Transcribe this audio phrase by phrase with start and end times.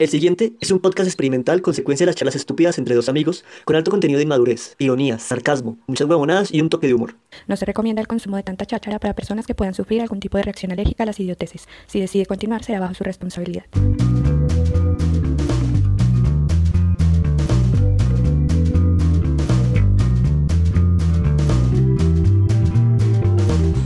[0.00, 3.76] El siguiente es un podcast experimental consecuencia de las charlas estúpidas entre dos amigos, con
[3.76, 7.16] alto contenido de inmadurez, ironías, sarcasmo, muchas huevonadas y un toque de humor.
[7.48, 10.38] No se recomienda el consumo de tanta cháchara para personas que puedan sufrir algún tipo
[10.38, 11.68] de reacción alérgica a las idioteces.
[11.86, 13.64] Si decide continuar, será bajo su responsabilidad.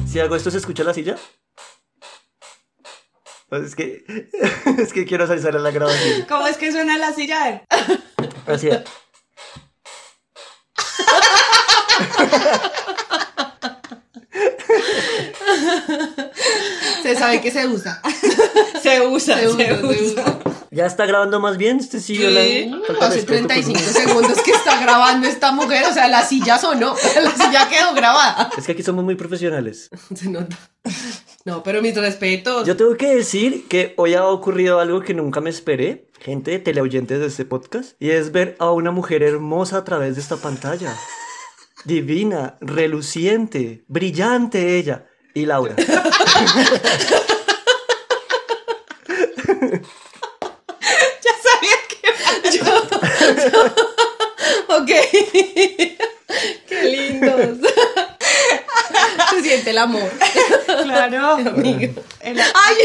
[0.07, 1.17] Si hago esto, ¿se escucha la silla?
[3.55, 4.05] Pues es que,
[4.83, 6.23] es que quiero salir a la grabación.
[6.29, 7.63] ¿Cómo es que suena la silla?
[8.49, 8.81] Así es.
[17.05, 18.03] Se sabe que se usa.
[18.83, 20.39] Se usa, Se se, usa, se usa.
[20.73, 21.79] ¿Ya está grabando más bien?
[21.79, 22.41] Este sí, la...
[23.07, 25.85] hace respeto, pues, 35 segundos que está grabando esta mujer.
[25.89, 26.97] O sea, la silla sonó.
[27.23, 28.51] La silla quedó grabada.
[28.59, 29.91] Es que aquí somos muy profesionales.
[30.13, 30.59] Se nota.
[31.47, 32.67] No, pero mis respetos.
[32.67, 37.21] Yo tengo que decir que hoy ha ocurrido algo que nunca me esperé, gente teleoyentes
[37.21, 40.97] de este podcast, y es ver a una mujer hermosa a través de esta pantalla.
[41.85, 45.07] Divina, reluciente, brillante ella.
[45.35, 45.77] Y Laura.
[51.25, 51.99] Ya sabía que
[54.75, 54.91] Ok.
[56.69, 57.64] Qué lindos.
[59.75, 60.85] Se siente el amor.
[60.85, 61.33] Claro.
[61.57, 62.03] Amigo.
[62.21, 62.77] El- Ay,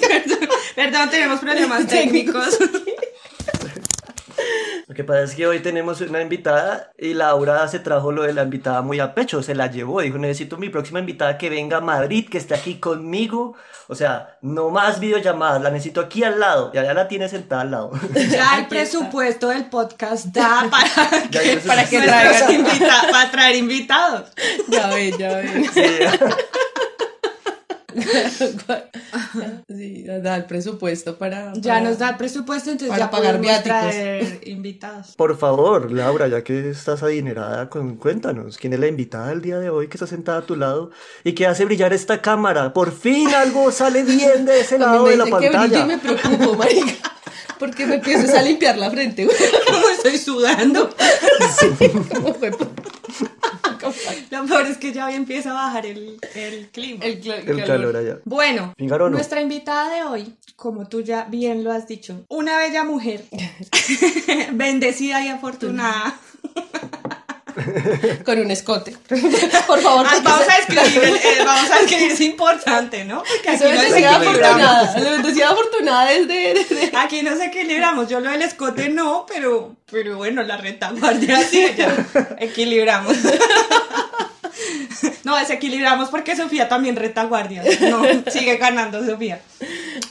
[0.00, 2.58] perdón, perdón, tenemos problemas técnicos.
[4.86, 8.34] Lo que pasa es que hoy tenemos una invitada y Laura se trajo lo de
[8.34, 11.78] la invitada muy a pecho, se la llevó, dijo, necesito mi próxima invitada que venga
[11.78, 13.54] a Madrid, que esté aquí conmigo.
[13.88, 16.70] O sea, no más videollamadas, la necesito aquí al lado.
[16.74, 17.90] Y allá la tiene sentada al lado.
[18.30, 24.32] Ya el presupuesto del podcast da para que, para que traigan invita- para traer invitados.
[24.68, 25.64] Ya ven, ya ven.
[25.72, 25.82] Sí.
[29.68, 31.52] Sí, nos da el presupuesto para.
[31.56, 33.78] Ya nos da el presupuesto, entonces Para ya pagar podemos viáticos.
[33.80, 35.14] traer invitados.
[35.16, 39.70] Por favor, Laura, ya que estás adinerada, cuéntanos, ¿quién es la invitada del día de
[39.70, 40.90] hoy que está sentada a tu lado
[41.24, 42.72] y que hace brillar esta cámara?
[42.72, 45.80] Por fin algo sale bien de ese A mí lado me de la que pantalla.
[45.80, 46.92] y me preocupo, marica.
[47.58, 49.36] Porque me empiezo a limpiar la frente, güey.
[49.66, 50.90] Como estoy sudando.
[52.14, 52.50] ¿Cómo fue?
[54.30, 57.04] Lo peor es que ya hoy empieza a bajar el, el clima.
[57.04, 58.18] El, calor allá.
[58.24, 59.10] Bueno, no.
[59.10, 63.24] nuestra invitada de hoy, como tú ya bien lo has dicho, una bella mujer,
[64.52, 66.18] bendecida y afortunada.
[68.24, 68.96] Con un escote.
[69.66, 73.22] Por favor, Ah, vamos se- a escribir, eh, vamos a escribir, es importante, ¿no?
[73.22, 74.98] Porque aquí nos afortunada.
[74.98, 76.54] La bendecida afortunada desde.
[76.54, 78.08] desde- Aquí nos equilibramos.
[78.08, 81.94] Yo lo del escote no, pero, pero bueno, la retaguardia sí, ya
[82.38, 83.16] equilibramos.
[85.24, 87.62] No, desequilibramos porque Sofía también retaguardia.
[87.80, 89.40] No, sigue ganando Sofía.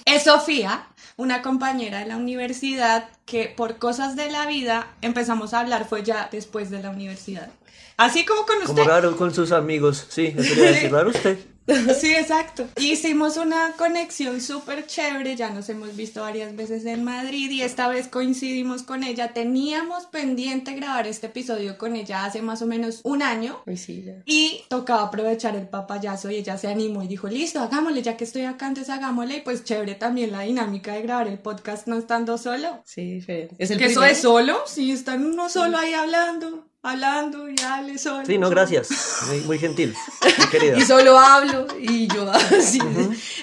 [0.05, 0.85] Es Sofía,
[1.17, 6.03] una compañera de la universidad que por cosas de la vida empezamos a hablar fue
[6.03, 7.49] ya después de la universidad.
[7.97, 8.83] Así como con Como usted.
[8.91, 11.37] raro con sus amigos, sí, eso le iba a decir raro usted.
[11.99, 12.67] Sí, exacto.
[12.77, 17.87] Hicimos una conexión súper chévere, ya nos hemos visto varias veces en Madrid y esta
[17.87, 19.33] vez coincidimos con ella.
[19.33, 23.61] Teníamos pendiente grabar este episodio con ella hace más o menos un año.
[23.65, 24.21] Uy, sí, ya.
[24.25, 28.23] Y tocaba aprovechar el papayazo y ella se animó y dijo, listo, hagámosle, ya que
[28.23, 29.37] estoy acá, antes hagámosle.
[29.37, 32.81] Y pues chévere también la dinámica de grabar el podcast no estando solo.
[32.85, 33.49] Sí, Fer.
[33.57, 34.11] Es el que eso primero.
[34.11, 38.25] es solo, sí, están uno solo ahí hablando, hablando y hable solo.
[38.25, 38.89] Sí, no, gracias.
[39.27, 39.95] Muy, muy gentil,
[40.37, 40.77] muy querida.
[40.77, 42.79] Y solo hablo y yo así.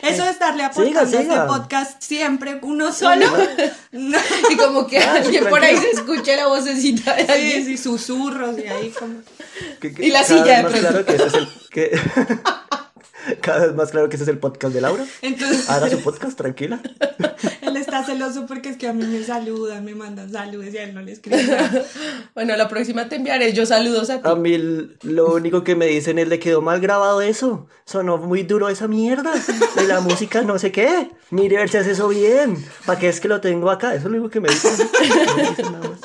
[0.02, 3.26] Eso es darle aportando Siga, este podcast siempre uno solo.
[3.92, 4.18] No.
[4.50, 7.64] Y como que Ah, alguien por ahí se escucha la vocecita de Sí, alguien.
[7.64, 9.20] sí, susurros y ahí como...
[9.80, 11.04] Que- que Y la cada silla vez de más pronto.
[11.06, 12.00] claro que ese es el que
[13.40, 15.04] cada vez más claro que ese es el podcast de Laura.
[15.22, 16.80] Entonces, Haga su podcast, tranquila.
[17.70, 20.84] Él está celoso porque es que a mí me saludan, me mandan saludos y a
[20.84, 21.46] él no le escriben.
[21.46, 21.84] nada.
[22.34, 24.28] Bueno, la próxima te enviaré yo saludos a ti.
[24.28, 24.56] A mí
[25.02, 27.66] lo único que me dicen es le quedó mal grabado eso.
[27.84, 29.32] Sonó muy duro esa mierda.
[29.76, 31.10] De la música no sé qué.
[31.30, 32.64] Mire a ver si hace eso bien.
[32.86, 33.94] ¿Para qué es que lo tengo acá?
[33.94, 34.72] Eso es lo único que me dicen.
[35.26, 36.00] No me dicen nada más.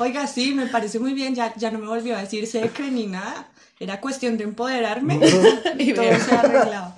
[0.00, 3.06] Oiga, sí, me parece muy bien, ya, ya no me volvió a decir secre ni
[3.06, 3.48] nada.
[3.80, 5.20] Era cuestión de empoderarme
[5.78, 6.94] y todo se ha arreglado.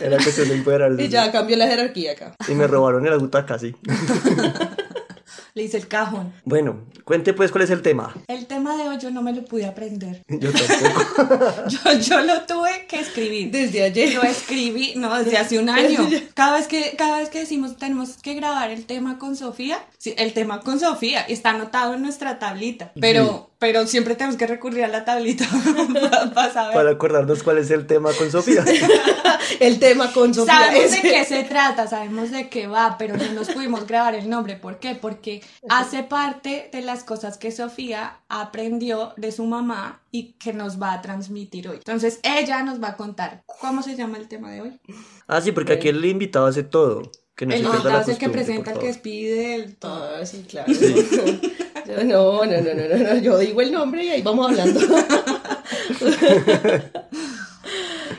[0.00, 1.02] Era cuestión de empoderarse.
[1.02, 2.34] Y ya cambió la jerarquía acá.
[2.48, 3.74] Y me robaron el butaca, sí.
[5.54, 6.32] Le hice el cajón.
[6.44, 8.14] Bueno, cuente pues cuál es el tema.
[8.28, 10.22] El tema de hoy yo no me lo pude aprender.
[10.28, 11.68] Yo tampoco.
[11.68, 13.50] Yo, yo lo tuve que escribir.
[13.50, 14.14] Desde ayer.
[14.14, 16.08] Lo escribí, no, desde hace un año.
[16.34, 20.14] Cada vez que, cada vez que decimos tenemos que grabar el tema con Sofía, sí,
[20.16, 22.92] el tema con Sofía está anotado en nuestra tablita.
[23.00, 25.46] Pero pero siempre tenemos que recurrir a la tablita
[26.34, 26.74] para saber.
[26.74, 28.64] Para acordarnos cuál es el tema con Sofía.
[29.60, 30.54] El tema con Sofía.
[30.54, 34.14] Sabemos de es- qué se trata, sabemos de qué va, pero no nos pudimos grabar
[34.14, 34.56] el nombre.
[34.56, 34.94] ¿Por qué?
[34.94, 40.80] Porque hace parte de las cosas que Sofía aprendió de su mamá y que nos
[40.80, 41.76] va a transmitir hoy.
[41.76, 44.80] Entonces, ella nos va a contar cómo se llama el tema de hoy.
[45.26, 47.10] Ah, sí, porque aquí el invitado hace todo.
[47.38, 49.76] Que no el se pierda invitado la es el que presenta, el que despide, el
[49.76, 50.26] todo.
[50.26, 50.72] Sí, claro.
[51.88, 54.78] No, no, no, no, no, no, yo digo el nombre y ahí vamos hablando.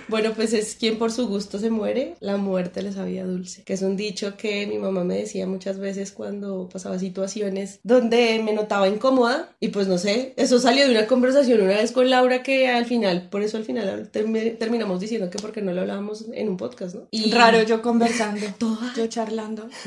[0.09, 3.73] Bueno, pues es quien por su gusto se muere, la muerte le sabía dulce, que
[3.73, 8.53] es un dicho que mi mamá me decía muchas veces cuando pasaba situaciones donde me
[8.53, 12.43] notaba incómoda y pues no sé, eso salió de una conversación una vez con Laura
[12.43, 16.25] que al final, por eso al final termi- terminamos diciendo que porque no lo hablábamos
[16.33, 17.07] en un podcast, ¿no?
[17.11, 18.45] Y Raro yo conversando,
[18.97, 19.69] yo charlando.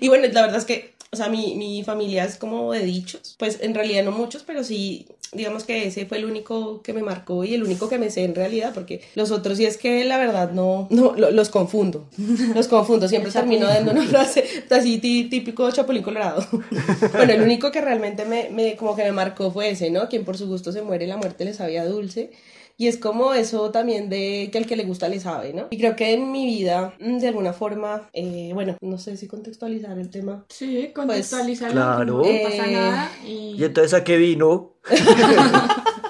[0.00, 3.36] Y bueno, la verdad es que, o sea, mi, mi familia es como de dichos,
[3.38, 7.02] pues en realidad no muchos, pero sí, digamos que ese fue el único que me
[7.02, 10.04] marcó y el único que me sé en realidad, porque los otros sí es que
[10.04, 12.06] la verdad no, no lo- los confundo,
[12.54, 16.46] los confundo, siempre termino dando una frase así tí- típico chapulín colorado.
[17.12, 20.08] Bueno, el único que realmente me, me, como que me marcó fue ese, ¿no?
[20.08, 22.30] Quien por su gusto se muere, la muerte le sabía dulce.
[22.76, 25.68] Y es como eso también de que al que le gusta le sabe, ¿no?
[25.70, 29.26] Y creo que en mi vida, mm, de alguna forma, eh, bueno, no sé si
[29.26, 30.44] contextualizar el tema.
[30.48, 31.74] Sí, contextualizarlo.
[31.74, 32.22] claro.
[32.24, 33.12] No pasa nada.
[33.24, 33.54] Y...
[33.58, 34.74] Y entonces a qué vino.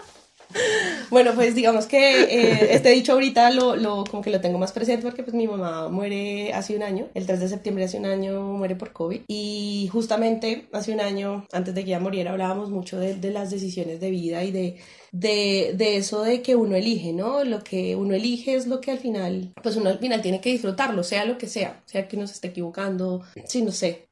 [1.13, 5.03] Bueno, pues digamos que eh, este dicho ahorita lo, como que lo tengo más presente
[5.03, 8.41] porque pues mi mamá muere hace un año, el 3 de septiembre hace un año
[8.55, 12.99] muere por COVID y justamente hace un año, antes de que ella muriera, hablábamos mucho
[12.99, 14.79] de, de las decisiones de vida y de,
[15.13, 17.45] de, de eso de que uno elige, ¿no?
[17.45, 20.51] Lo que uno elige es lo que al final, pues uno al final tiene que
[20.51, 24.09] disfrutarlo, sea lo que sea, sea que uno se esté equivocando, sí, no sé.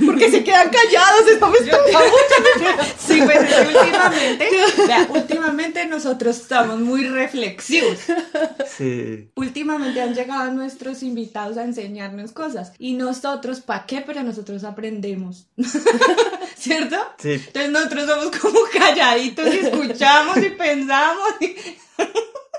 [0.07, 1.59] Porque se quedan callados, estamos
[2.99, 4.49] Sí, pues es que últimamente,
[4.87, 7.99] vea, últimamente nosotros estamos muy reflexivos.
[8.77, 9.31] Sí.
[9.35, 12.73] Últimamente han llegado nuestros invitados a enseñarnos cosas.
[12.79, 14.03] Y nosotros, ¿para qué?
[14.07, 15.47] Pero nosotros aprendemos.
[16.57, 16.97] ¿Cierto?
[17.19, 17.33] Sí.
[17.33, 21.29] Entonces nosotros somos como calladitos y escuchamos y pensamos.
[21.41, 21.57] y-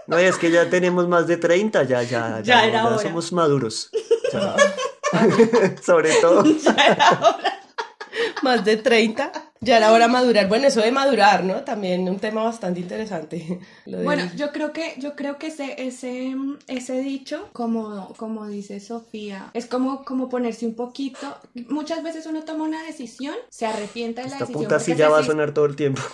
[0.07, 2.85] No, y es que ya tenemos más de 30, ya, ya, ya, Ya no, era
[2.87, 2.97] hora.
[2.99, 3.89] somos maduros.
[4.33, 4.55] Ya.
[5.83, 6.43] Sobre todo.
[8.43, 9.31] más de 30.
[9.63, 10.47] Ya era hora de madurar.
[10.47, 11.61] Bueno, eso de madurar, ¿no?
[11.61, 13.59] También un tema bastante interesante.
[13.85, 16.35] Lo de- Bueno, yo creo que, yo creo que ese, ese,
[16.67, 21.37] ese dicho, como, como dice Sofía, es como, como ponerse un poquito.
[21.69, 24.63] Muchas veces uno toma una decisión, se arrepiente de la Esta decisión.
[24.63, 26.01] puta porque silla va a sonar todo el tiempo.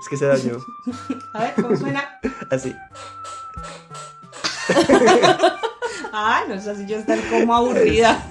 [0.00, 0.58] Es que se dañó.
[1.34, 2.20] A ver, ¿cómo suena?
[2.50, 2.72] Así.
[6.12, 8.24] Ah, no, esa silla está como aburrida.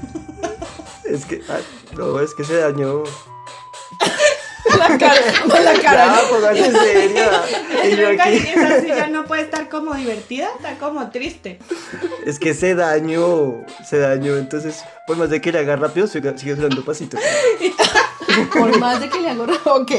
[1.03, 1.41] Es que.
[1.50, 1.59] ah,
[1.95, 3.03] no, es que se dañó.
[4.77, 6.21] la cara, con la cara.
[6.21, 7.31] Ya, póngase seria.
[7.85, 8.38] Y yo aquí.
[8.38, 11.59] Esa silla no puede estar como divertida, está como triste.
[12.25, 13.65] Es que se dañó.
[13.88, 14.35] Se dañó.
[14.38, 17.19] Entonces, por más de que le haga rápido, sigue, sigue dando pasitos.
[18.53, 19.45] Por más de que le hago.
[19.65, 19.91] Ok.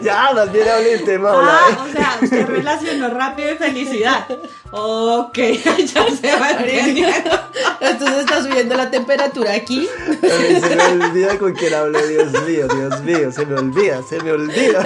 [0.04, 1.32] Ya, más bien hable del tema.
[1.32, 1.60] hola.
[1.60, 4.26] Ah, o sea, usted relacionó rápido y felicidad.
[4.70, 5.36] Ok,
[5.94, 7.40] ya se va entendiendo.
[7.80, 9.88] Entonces está subiendo la temperatura aquí.
[10.08, 12.06] A mí se me olvida con quién hablo.
[12.06, 13.32] Dios mío, Dios mío.
[13.32, 14.84] Se me olvida, se me olvida.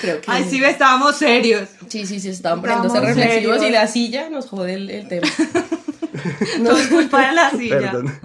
[0.00, 0.30] Creo que.
[0.30, 1.68] Ay, sí, estándamos serios.
[1.88, 3.68] Sí, sí, sí, estaban poniéndose reflexivos serios.
[3.68, 5.28] y la silla nos jode el, el tema.
[6.60, 7.80] No es culpa de la silla.
[7.80, 8.20] Perdón.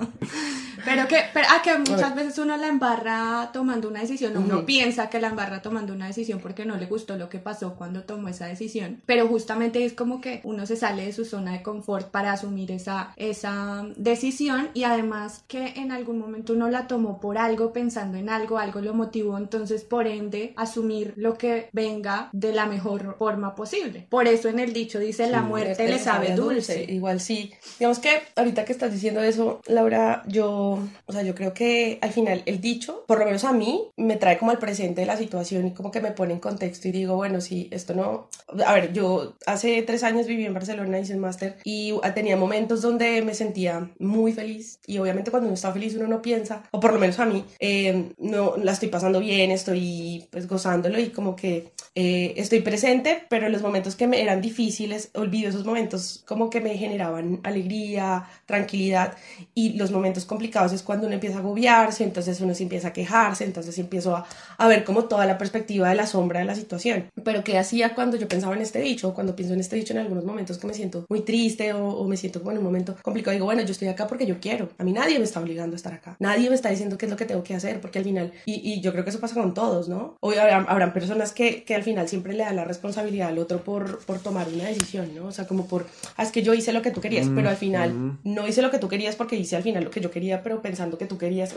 [0.86, 5.10] Pero que, pero, ah, que muchas veces uno la embarra tomando una decisión, uno piensa
[5.10, 8.30] que la embarra tomando una decisión porque no le gustó lo que pasó cuando tomó
[8.30, 12.12] esa decisión, pero justamente es como que uno se sale de su zona de confort
[12.12, 17.38] para asumir esa, esa decisión y además que en algún momento uno la tomó por
[17.38, 22.54] algo, pensando en algo, algo lo motivó, entonces por ende asumir lo que venga de
[22.54, 24.08] la mejor forma posible.
[24.10, 26.86] Por eso en el dicho dice la muerte le sabe dulce.
[26.89, 27.51] Igual sí.
[27.80, 30.75] Digamos que ahorita que estás diciendo eso, Laura, yo,
[31.05, 34.15] o sea, yo creo que al final el dicho, por lo menos a mí, me
[34.15, 36.91] trae como al presente de la situación y como que me pone en contexto y
[36.91, 38.29] digo, bueno, sí, esto no...
[38.65, 42.82] A ver, yo hace tres años viví en Barcelona, hice un máster y tenía momentos
[42.82, 46.79] donde me sentía muy feliz y obviamente cuando uno está feliz uno no piensa, o
[46.79, 51.10] por lo menos a mí, eh, no la estoy pasando bien, estoy pues gozándolo y
[51.10, 56.24] como que eh, estoy presente, pero los momentos que me eran difíciles, olvido esos momentos
[56.27, 59.15] como que me generaban alegría, tranquilidad
[59.53, 62.90] y los momentos complicados caos es cuando uno empieza a agobiarse, entonces uno se empieza
[62.90, 64.26] a quejarse, entonces empiezo a,
[64.58, 67.06] a ver como toda la perspectiva de la sombra de la situación.
[67.24, 69.14] Pero ¿qué hacía cuando yo pensaba en este dicho?
[69.14, 72.08] Cuando pienso en este dicho en algunos momentos que me siento muy triste o, o
[72.08, 74.70] me siento como en un momento complicado, digo, bueno, yo estoy acá porque yo quiero.
[74.78, 76.16] A mí nadie me está obligando a estar acá.
[76.20, 78.74] Nadie me está diciendo qué es lo que tengo que hacer, porque al final, y,
[78.74, 80.18] y yo creo que eso pasa con todos, ¿no?
[80.22, 83.64] Hoy habrán, habrán personas que, que, al final siempre le dan la responsabilidad al otro
[83.64, 85.26] por, por tomar una decisión, ¿no?
[85.28, 87.58] O sea, como por, ah, es que yo hice lo que tú querías, pero al
[87.58, 88.18] final Mm.
[88.24, 90.55] no hice lo que tú querías porque hice al final lo que yo quería, pero
[90.62, 91.54] pensando que tú querías.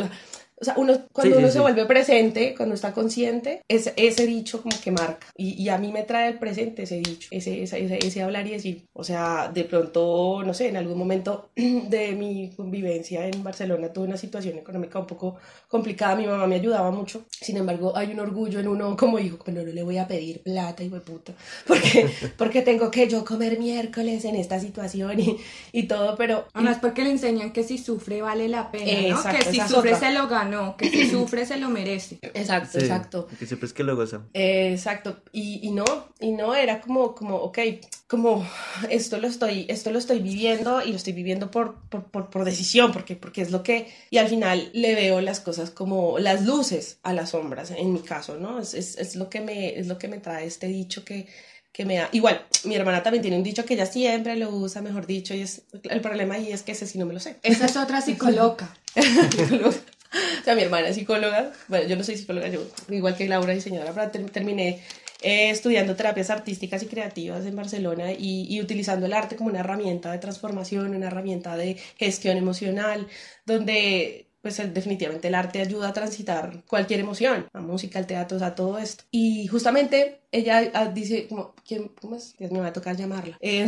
[0.61, 1.59] O sea, uno, cuando Sí, sí, uno se sí.
[1.61, 5.27] vuelve presente, cuando está consciente, es, ese dicho como que marca.
[5.37, 8.47] Y, y a mí me trae el presente ese dicho, ese, ese, ese, ese hablar
[8.47, 8.87] y decir.
[8.93, 14.07] O sea, de pronto, no sé, en algún momento de mi convivencia en Barcelona tuve
[14.07, 15.37] una situación económica un poco
[15.69, 16.17] complicada.
[16.17, 17.25] Mi mamá me ayudaba mucho.
[17.31, 20.43] Sin embargo, hay un orgullo en uno como hijo, pero no le voy a pedir
[20.43, 21.35] plata, hijo de puta.
[21.67, 25.37] Porque, porque tengo que yo comer miércoles en esta situación y,
[25.73, 29.17] y todo, pero Además porque le enseñan que si sufre vale la pena, ¿no?
[29.17, 29.97] Exacto, Que si sufre otra.
[29.97, 32.19] se lo ganó, que si sufre se lo merece.
[32.23, 33.27] Exacto, Sí, exacto.
[33.39, 34.23] Que siempre es que lo goza.
[34.35, 35.85] Eh, exacto, y, y no,
[36.21, 37.59] y no, era como, como, ok,
[38.07, 38.47] como
[38.91, 42.45] esto lo estoy, esto lo estoy viviendo y lo estoy viviendo por, por, por, por
[42.45, 46.45] decisión, porque, porque es lo que, y al final le veo las cosas como las
[46.45, 48.59] luces a las sombras, en mi caso, ¿no?
[48.61, 51.27] Es, es, es lo, que me, es lo que me trae este dicho que,
[51.73, 54.83] que me da, igual, mi hermana también tiene un dicho que ella siempre lo usa,
[54.83, 57.37] mejor dicho, y es, el problema ahí es que ese sí no me lo sé.
[57.43, 58.75] Esa es otra psicóloga.
[60.41, 61.53] O sea, mi hermana es psicóloga.
[61.69, 64.83] Bueno, yo no soy psicóloga, yo igual que Laura, diseñadora, pero ter- terminé
[65.23, 69.61] eh, estudiando terapias artísticas y creativas en Barcelona y, y utilizando el arte como una
[69.61, 73.07] herramienta de transformación, una herramienta de gestión emocional,
[73.45, 78.41] donde pues definitivamente el arte ayuda a transitar cualquier emoción, la música, el teatro, o
[78.41, 79.05] sea, todo esto.
[79.11, 82.37] Y justamente ella ah, dice, como, ¿quién, ¿cómo es?
[82.39, 83.37] Dios mío, me va a tocar llamarla.
[83.41, 83.67] Eh,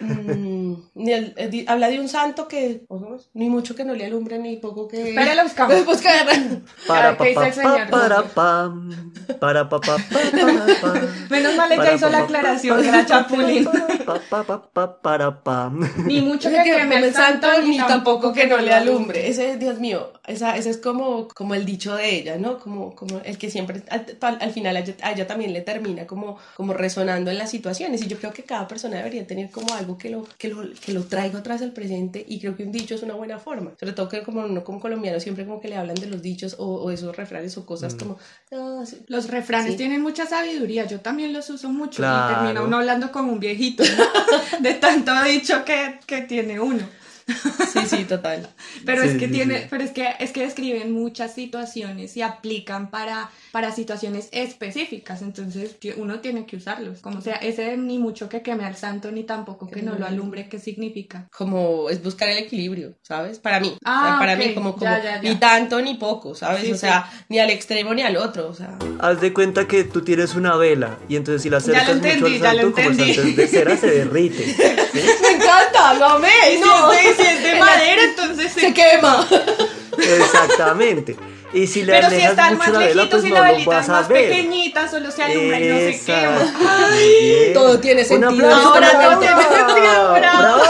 [0.00, 0.74] mm,
[1.08, 2.82] el- eh, di- habla de un santo que.
[3.34, 5.10] Ni mucho que no le alumbre, ni poco que...
[5.10, 5.74] Espera, la buscamos.
[5.74, 6.26] Pues, buscar.
[6.86, 7.90] Para ¿qué dice pa el pa señor?
[7.90, 11.08] para pam, para pa pa pa para pa.
[11.30, 13.64] Menos mal ella hizo pa, la pa, aclaración, pa, era pa, Chapulín.
[14.04, 15.88] pa, pa, pa, pa, para pam.
[16.06, 19.28] Ni mucho que que queme queme el santo ni tampoco que no le alumbre.
[19.28, 22.58] Ese, Dios mío, esa, ese es como, como el dicho de ella, ¿no?
[22.58, 24.06] Como, como el que siempre al,
[24.40, 28.02] al final a ella, a ella también le termina como, como resonando en las situaciones.
[28.02, 30.92] Y yo creo que cada persona debería tener como algo que lo, que lo, que
[30.92, 32.24] lo traiga vez al presente.
[32.28, 33.72] Y creo que un dicho es una buena forma.
[33.78, 36.56] Sobre todo que como no como colombiano siempre como que le hablan de los dichos
[36.58, 38.18] o, o esos refranes o cosas como...
[38.50, 38.98] "No, sí".
[39.08, 39.76] Los refranes Sí.
[39.76, 42.30] tienen mucha sabiduría, yo también los uso mucho Claro.
[42.32, 44.04] y termina uno hablando como un viejito, ¿no?
[44.60, 46.99] de tanto dicho que, que tiene uno.
[47.72, 48.48] Sí, sí, total.
[48.84, 49.66] Pero Sí, es que sí, tiene, sí.
[49.70, 55.76] pero es que es que describen muchas situaciones y aplican para, para situaciones específicas, entonces
[55.96, 57.00] uno tiene que usarlos.
[57.00, 60.48] Como sea, ese ni mucho que queme al santo ni tampoco que no lo alumbre,
[60.48, 61.28] ¿qué significa?
[61.36, 63.38] como es buscar el equilibrio, ¿sabes?
[63.38, 65.28] Para mí, Ah, O sea, para ok, mí como, como ya, ya, ya.
[65.30, 66.62] ni tanto ni poco, ¿sabes?
[66.64, 69.84] Sí, o sea, ni al extremo ni al otro, o sea, Haz de cuenta que
[69.84, 72.52] tú tienes una vela y entonces si la Ya lo acercas mucho entendí, al ya
[72.54, 73.14] lo santo, como el entendí.
[73.14, 74.44] santo es de cera, se derrite.
[74.92, 75.00] ¿sí?
[75.22, 76.28] me encanta, lo amé,
[76.60, 78.60] no, es si es de madera, entonces sí.
[78.60, 79.26] se quema.
[79.98, 81.16] Exactamente.
[81.52, 84.06] Y si le Pero si están más lejitos pues y no la velita es más
[84.06, 86.38] pequeñita, solo se alumbra y no se quema.
[86.96, 87.52] Bien.
[87.54, 88.54] Todo tiene sentido.
[88.54, 90.62] Ahora todo tiene sentido, bravo.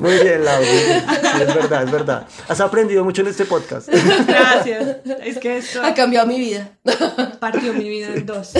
[0.00, 0.66] Muy bien, Laura.
[0.66, 2.26] Sí, es verdad, es verdad.
[2.48, 3.88] Has aprendido mucho en este podcast.
[4.26, 4.96] Gracias.
[5.24, 6.70] Es que esto Ha cambiado mi vida.
[7.38, 8.52] partió mi vida en dos.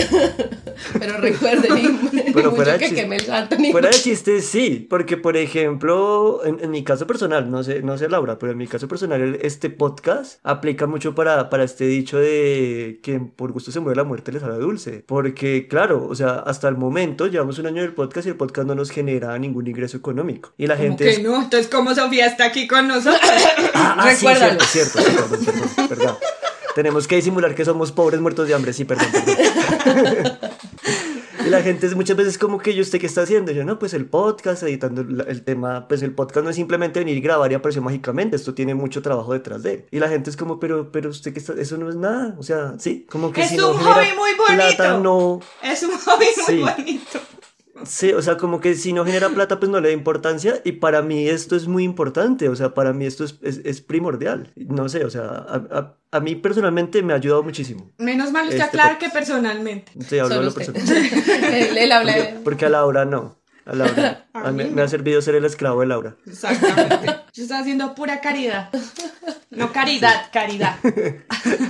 [0.99, 1.99] Pero recuerden,
[2.33, 6.41] Pero mucho fuera de que chiste- el ni Fuera de chistes, sí, porque por ejemplo,
[6.45, 9.37] en, en mi caso personal, no sé, no sé Laura, pero en mi caso personal,
[9.41, 14.03] este podcast aplica mucho para, para este dicho de que por gusto se muere la
[14.03, 15.03] muerte le sabe dulce.
[15.07, 18.67] Porque, claro, o sea, hasta el momento llevamos un año del podcast y el podcast
[18.67, 20.53] no nos genera ningún ingreso económico.
[20.57, 21.03] Y la gente.
[21.05, 23.19] que es- no, entonces como Sofía está aquí con nosotros.
[23.73, 24.59] Ah, ah, sí, Recuérdalo.
[24.61, 26.17] cierto, cierto, sí, perdón, perdón, perdón.
[26.75, 30.37] Tenemos que disimular que somos pobres muertos de hambre, sí, perdón, perdón.
[31.45, 33.51] Y la gente es muchas veces como que yo, ¿usted qué está haciendo?
[33.51, 37.17] Yo, no, pues el podcast, editando el tema, pues el podcast no es simplemente venir
[37.17, 39.85] y grabar y apareció mágicamente, esto tiene mucho trabajo detrás de él.
[39.91, 42.43] Y la gente es como, pero, pero usted qué está, eso no es nada, o
[42.43, 44.75] sea, sí, como que Es si no un genera hobby muy bonito.
[44.77, 46.53] plata, no, Es un hobby Sí.
[46.53, 47.19] muy bonito.
[47.85, 50.61] Sí, o sea, como que si no genera plata, pues no le da importancia.
[50.63, 53.81] Y para mí esto es muy importante, o sea, para mí esto es, es, es
[53.81, 54.51] primordial.
[54.55, 57.89] No sé, o sea, a, a- a mí personalmente me ha ayudado muchísimo.
[57.97, 59.93] Menos mal usted Este aclara que personalmente.
[60.09, 60.73] Sí, hablo Solo de lo usted.
[60.73, 61.53] personal.
[61.53, 62.39] él, él habla Porque, de...
[62.39, 63.37] porque a Laura no.
[63.71, 64.25] A Laura.
[64.33, 66.15] A mí me ha servido ser el esclavo de Laura.
[66.27, 67.05] Exactamente.
[67.33, 68.69] Yo estoy haciendo pura caridad.
[69.53, 70.77] No caridad, caridad.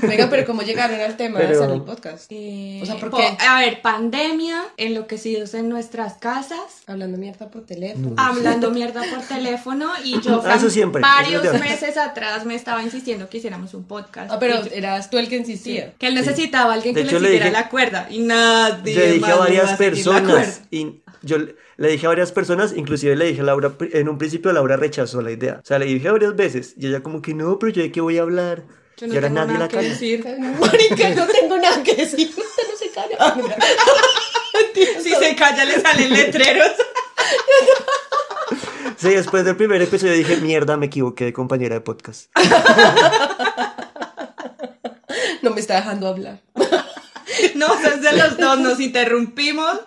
[0.04, 2.26] Venga, pero ¿cómo llegaron al tema de Pero- hacer el podcast?
[2.30, 3.36] Eh, O sea, ¿por po- qué?
[3.44, 8.14] A ver, pandemia, enloquecidos en nuestras casas, Hablando mierda por teléfono.
[8.18, 12.54] hablando mierda por teléfono y yo Ah, eso siempre, varios eso de meses atrás me
[12.54, 14.30] estaba insistiendo que hiciéramos un podcast.
[14.32, 15.94] Ah, pero yo- eras tú el que insistía.
[15.98, 18.20] que él necesitaba a alguien De que hecho, le le siguiera dije- la cuerda y
[18.20, 22.74] nadie Yo le dije más a varias personas y yo le- dije a varias personas,
[22.76, 25.60] inclusive le dije a Laura, en un principio Laura rechazó la idea.
[25.64, 28.02] O sea, le dije varias veces y ella como que no, pero yo de qué
[28.02, 28.64] voy a hablar.
[28.98, 29.90] Yo no y ahora tengo nadie nada la que calla.
[29.90, 30.26] decir.
[30.60, 32.28] Marica, no tengo nada que decir.
[32.38, 33.16] Usted no se calla.
[33.20, 33.38] Ah.
[35.02, 36.72] Si se calla le salen letreros.
[38.98, 42.30] Sí, después del primer episodio dije, mierda, me equivoqué de compañera de podcast.
[45.42, 46.40] No me está dejando hablar.
[47.56, 49.80] No, es de los dos, nos interrumpimos.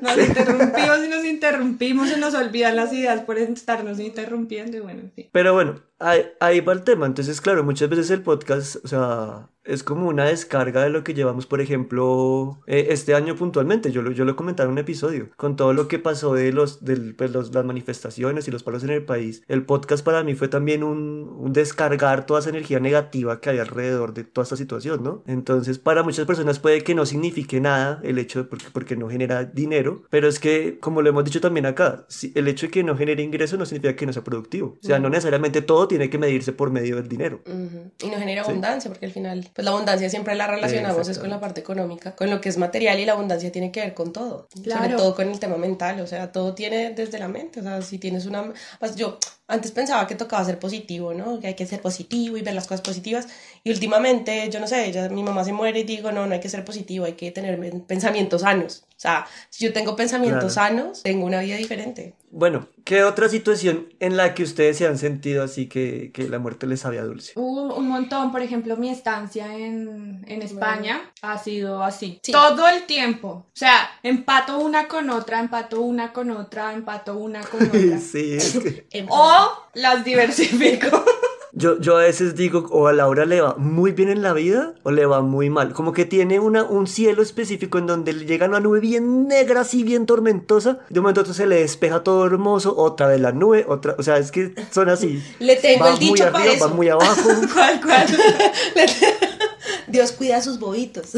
[0.00, 5.00] Nos interrumpimos y nos interrumpimos y nos olvidan las ideas por estarnos interrumpiendo y bueno,
[5.00, 5.28] en fin.
[5.32, 7.06] Pero bueno, ahí, ahí va el tema.
[7.06, 11.14] Entonces, claro, muchas veces el podcast, o sea, es como una descarga de lo que
[11.14, 13.90] llevamos, por ejemplo, eh, este año puntualmente.
[13.92, 16.84] Yo lo, yo lo comenté en un episodio, con todo lo que pasó de los,
[16.84, 19.42] del, pues, los- las manifestaciones y los paros en el país.
[19.48, 23.58] El podcast para mí fue también un, un descargar toda esa energía negativa que hay
[23.58, 25.22] alrededor de toda esta situación, ¿no?
[25.26, 29.08] Entonces, para muchas personas puede que no signifique nada el hecho de porque, porque no
[29.08, 32.72] genera dinero, pero es que, como lo hemos dicho también acá, si- el hecho de
[32.72, 34.76] que no genere ingreso no significa que no sea productivo.
[34.82, 37.40] O sea, no necesariamente todo tiene que medirse por medio del dinero.
[37.46, 38.50] Y no genera Sí.
[38.50, 42.16] abundancia, porque al final, pues la abundancia siempre la relacionamos es con la parte económica,
[42.16, 44.96] con lo que es material y la abundancia tiene que ver con todo, sobre Claro.
[44.96, 47.98] todo con el tema mental, o sea, todo tiene desde la mente, o sea, si
[47.98, 48.52] tienes una...
[48.80, 51.40] pues yo antes pensaba que tocaba ser positivo, ¿no?
[51.40, 53.28] Que hay que ser positivo y ver las cosas positivas,
[53.62, 56.40] y últimamente, yo no sé, ya mi mamá se muere y digo, no, no hay
[56.40, 61.02] que ser positivo, hay que tener pensamientos sanos, o sea, si yo tengo pensamientos sanos,
[61.02, 62.14] tengo una vida diferente.
[62.30, 66.38] Bueno, ¿qué otra situación en la que ustedes se han sentido así que, que la
[66.38, 67.32] muerte les sabía dulce?
[67.36, 72.18] Hubo un montón, por ejemplo, mi estancia en, en España ha sido así.
[72.22, 72.32] Sí.
[72.32, 73.28] Todo el tiempo.
[73.28, 77.98] O sea, empato una con otra, empato una con otra, empato una con otra.
[77.98, 79.06] Sí, es que
[79.40, 81.04] o las diversifico.
[81.56, 84.74] yo, yo a veces digo, o a Laura le va muy bien en la vida
[84.82, 85.72] o le va muy mal.
[85.72, 89.60] Como que tiene una, un cielo específico en donde le llega una nube bien negra,
[89.60, 90.78] así bien tormentosa.
[90.90, 93.94] De un momento a otro se le despeja todo hermoso, otra vez la nube, otra.
[93.98, 95.22] O sea, es que son así.
[95.38, 96.68] Le tengo va el dicho muy para arriba, eso.
[96.68, 97.30] va muy abajo.
[97.54, 98.06] ¿Cuál, cuál?
[99.86, 101.12] Dios cuida a sus bobitos.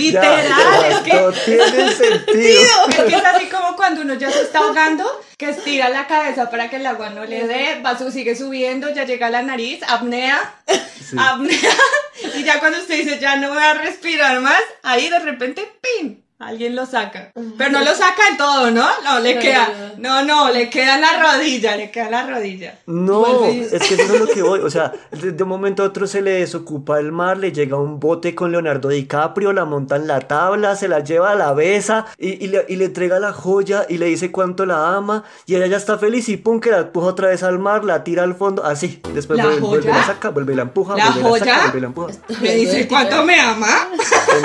[0.00, 2.88] Literal, Ya, es que No tiene sentido.
[2.88, 5.04] Es que es así como cuando uno ya se está ahogando,
[5.36, 9.04] que estira la cabeza para que el agua no le dé, va, sigue subiendo, ya
[9.04, 10.38] llega a la nariz, apnea,
[11.18, 11.76] apnea,
[12.34, 16.22] y ya cuando usted dice ya no voy a respirar más, ahí de repente, ¡pim!
[16.40, 17.32] Alguien lo saca.
[17.58, 18.86] Pero no lo saca en todo, ¿no?
[19.04, 19.68] No, le No, queda.
[19.98, 22.78] No, no, le queda en la rodilla, le queda en la rodilla.
[22.86, 24.60] No, es que eso es lo que voy.
[24.60, 27.76] O sea, de, de un momento a otro se le desocupa el mar, le llega
[27.76, 31.52] un bote con Leonardo DiCaprio, la monta en la tabla, se la lleva a la
[31.52, 35.24] besa y, y le, y le entrega la joya y le dice cuánto la ama.
[35.44, 38.02] Y ella ya está feliz y pum, que la empuja otra vez al mar, la
[38.02, 39.02] tira al fondo, así.
[39.12, 39.98] Después ¿La vuelve, vuelve, joya?
[39.98, 41.60] la saca, vuelve y la empuja, ¿La vuelve y la saca, joya?
[41.64, 42.12] vuelve y la empuja.
[42.40, 43.68] Me dice, ¿cuánto me ama?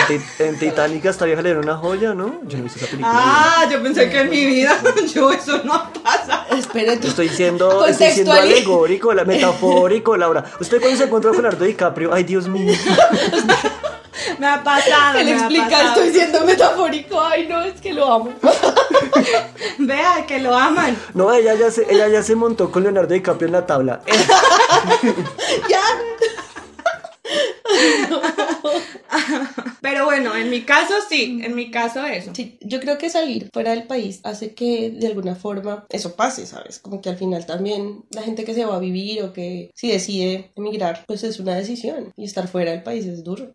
[0.10, 1.96] En, Ti- en Titanic esta vieja le dieron una joya, ¿no?
[2.00, 3.12] Yo no he visto esa película.
[3.14, 4.78] Ah, yo pensé que en mi vida,
[5.14, 6.46] yo eso no pasa.
[6.58, 10.44] Espera, tú- Estoy siendo, estoy siendo Contextuali- alegórico, la metafórico, Laura.
[10.60, 12.74] Usted cuando se encontró con Leonardo DiCaprio, ay Dios mío.
[14.40, 16.02] Me ha pasado, El me ha explicar, pasado.
[16.02, 17.22] estoy siendo metafórico.
[17.22, 18.34] Ay, no, es que lo amo.
[19.78, 20.98] Vea, que lo aman.
[21.14, 24.02] No, ella ya se, ella ya se montó con Leonardo DiCaprio en la tabla.
[25.70, 25.80] ya.
[29.82, 32.32] Pero bueno, en mi caso sí, en mi caso eso.
[32.34, 36.46] Sí, yo creo que salir fuera del país hace que de alguna forma eso pase,
[36.46, 36.80] ¿sabes?
[36.80, 39.90] Como que al final también la gente que se va a vivir o que si
[39.92, 42.14] decide emigrar, pues es una decisión.
[42.18, 43.50] Y estar fuera del país es duro.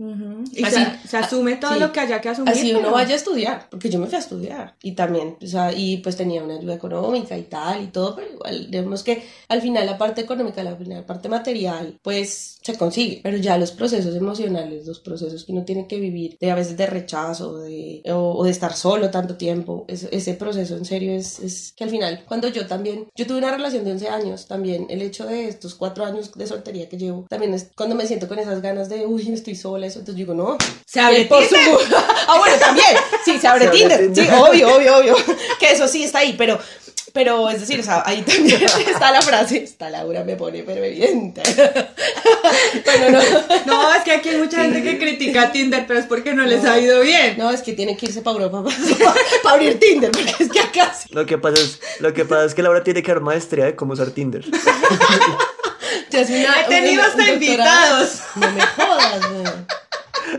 [0.52, 1.80] Y Así- se, se asume todo sí.
[1.80, 2.52] lo que haya que asumir.
[2.52, 5.46] Así uno pero- vaya a estudiar, porque yo me fui a estudiar y también, o
[5.46, 9.22] sea, y pues tenía una ayuda económica y tal y todo, pero igual, digamos que
[9.48, 13.72] al final la parte económica, la la parte material, pues se consigue, pero ya los
[13.72, 18.02] procesos emocionales, los procesos que uno tiene que vivir, de a veces de rechazo de,
[18.12, 21.84] o, o de estar solo tanto tiempo, es- ese proceso en serio es, es que
[21.84, 25.26] al final, cuando yo también, yo tuve una relación de 11 años, también el hecho
[25.26, 28.62] de estos cuatro años de soltería que llevo, también es cuando me siento con esas
[28.62, 31.64] ganas de, uy, estoy sola, eso, entonces digo, no, Se abre por Tinder.
[31.64, 31.94] su-
[32.28, 32.86] Ah, bueno, también.
[33.24, 34.12] Sí, se abre Se abre Tinder.
[34.12, 34.26] Tinder.
[34.26, 35.14] Sí, obvio, obvio, obvio.
[35.58, 36.58] Que eso sí está ahí, pero
[37.12, 40.84] Pero es decir, o sea, ahí también está la frase, esta Laura me pone pero
[40.84, 41.42] evidente.
[42.84, 43.20] bueno, no.
[43.66, 46.64] No, es que aquí hay mucha gente que critica Tinder, pero es porque no les
[46.64, 47.36] ha ido bien.
[47.38, 48.64] No, es que tienen que irse para Europa
[49.42, 51.08] para, abrir Tinder, porque es que acá sí.
[51.12, 53.76] Lo que pasa es, lo que pasa es que Laura tiene que dar maestría de
[53.76, 54.44] cómo usar Tinder.
[56.10, 58.20] Ya es una- He tenido hasta invitados.
[58.36, 59.44] No me jodas, güey.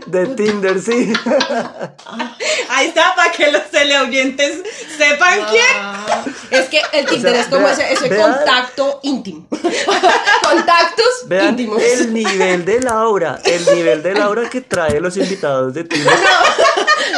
[0.06, 1.12] De Tinder, sí.
[2.68, 4.62] Ahí está, para que los teleoyentes
[4.96, 5.62] sepan quién.
[5.76, 9.46] Ah, es que el Tinder sea, es como ese, ese contacto íntimo.
[10.42, 11.82] Contactos Vean íntimos.
[11.82, 16.12] el nivel de Laura, el nivel de Laura que trae los invitados de Tinder.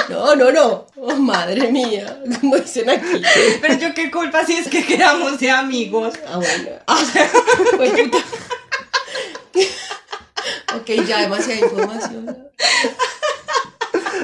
[0.08, 0.86] No, no, no.
[0.96, 3.22] Oh, madre mía, como dicen aquí.
[3.60, 6.14] Pero yo qué culpa si es que quedamos de amigos.
[6.26, 6.70] Ah, bueno.
[6.86, 7.00] Ah,
[7.76, 8.18] pues puta.
[10.84, 12.50] Ok, ya demasiada información.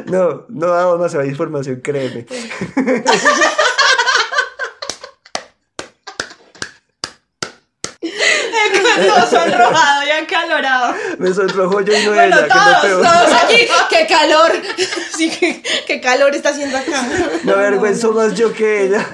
[0.04, 2.26] No, no damos demasiada información, créeme.
[9.08, 10.94] Todo sonrojado y acalorado.
[11.18, 13.02] Me sonrojo yo y no Bueno, ella, que todos, peor.
[13.02, 14.52] Todos aquí, qué calor.
[15.16, 17.02] Sí, qué, qué calor está haciendo acá.
[17.42, 19.06] Me avergüenzo más yo que ella.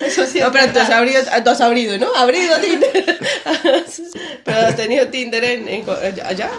[0.00, 0.40] Eso sí.
[0.40, 2.14] No, pero tú has abrido, tú has abrido, ¿no?
[2.14, 3.18] Abrido Tinder.
[4.44, 5.84] Pero has tenido Tinder en, en
[6.24, 6.50] allá.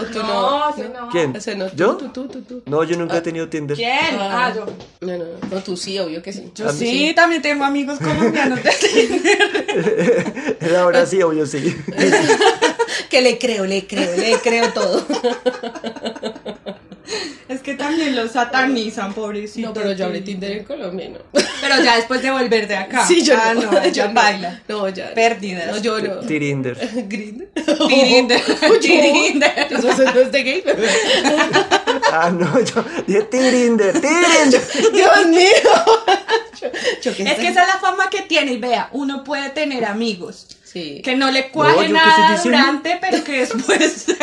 [0.00, 0.68] ¿O tú no?
[0.68, 1.08] No, sí, no.
[1.10, 1.36] ¿Quién?
[1.36, 1.96] Ese no, tú, ¿Yo?
[1.96, 2.62] Tú, tú, tú, tú.
[2.66, 3.76] No, yo nunca he tenido Tinder.
[3.76, 4.16] ¿Quién?
[4.18, 4.64] Ah, yo.
[5.00, 6.50] No, no, no, no, tú sí, obvio que sí.
[6.54, 7.14] Yo sí, sí.
[7.14, 10.72] también tengo amigos colombianos de Tinder.
[10.72, 11.76] Laura sí, obvio sí.
[13.08, 15.06] Que le creo, le creo, le creo todo.
[17.48, 19.68] Es que también los satanizan, pobrecito.
[19.68, 21.18] No, pero yo abrí Tinder en Colombia, no.
[21.60, 23.04] Pero ya después de volver de acá.
[23.04, 23.62] Sí, yo ah, no.
[23.62, 24.14] no, yo ya no.
[24.14, 24.62] baila.
[24.68, 25.12] No, ya.
[25.14, 25.66] Pérdidas.
[25.66, 26.20] No, yo no.
[26.20, 26.76] Tirinder.
[27.08, 27.48] Green.
[27.88, 28.40] Tirinder.
[28.80, 29.66] Tirinder.
[29.70, 30.64] Eso es de gay.
[32.12, 34.62] Ah, no, yo dije Tirinder, Tirinder.
[34.92, 35.48] Dios mío.
[37.02, 38.52] Yo- Es que esa es la fama que tiene.
[38.52, 40.46] Y vea, uno puede tener amigos.
[40.72, 41.00] Sí.
[41.02, 44.06] Que no le cuaje ¿yo qué estoy nada durante, pero que después.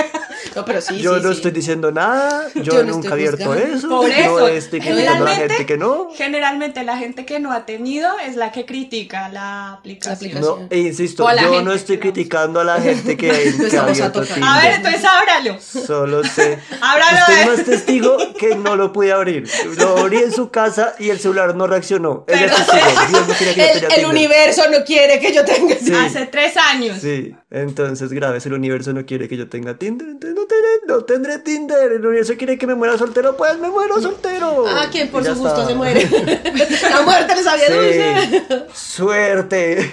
[0.56, 1.36] No, pero sí, Yo sí, no sí.
[1.38, 3.90] estoy diciendo nada, yo, Yo no nunca he estoy abierto eso.
[3.90, 4.40] Por eso.
[4.40, 6.08] No estoy criticando a la gente que no.
[6.16, 10.34] Generalmente la gente que no ha tenido es la que critica la aplicación.
[10.36, 13.28] La No, e insisto, yo no estoy criticando a la gente que,
[13.70, 14.22] que ha a abierto.
[14.22, 14.44] Tinder.
[14.44, 15.60] A ver, entonces ábralo.
[15.62, 16.58] Solo sé.
[16.82, 19.48] Ábralo Estoy de- más testigo que no lo pude abrir.
[19.78, 22.24] Lo abrí en su casa y el celular no reaccionó.
[22.28, 23.08] Ella es testigo.
[23.10, 25.76] Dios no quería que yo El, el universo no quiere que yo tenga.
[25.76, 25.94] Sí.
[25.94, 27.00] Hace tres años.
[27.02, 30.70] Sí, entonces grave, si el universo no quiere que yo tenga Tinder, entonces no tendré,
[30.88, 31.94] no tendré Tinder.
[31.94, 34.66] El universo quiere que me muera soltero, pues me muero soltero.
[34.68, 35.66] Ah, quien por su gusto está.
[35.66, 36.08] se muere.
[36.92, 38.46] La muerte le sabía dulce.
[38.72, 39.92] Sí, suerte.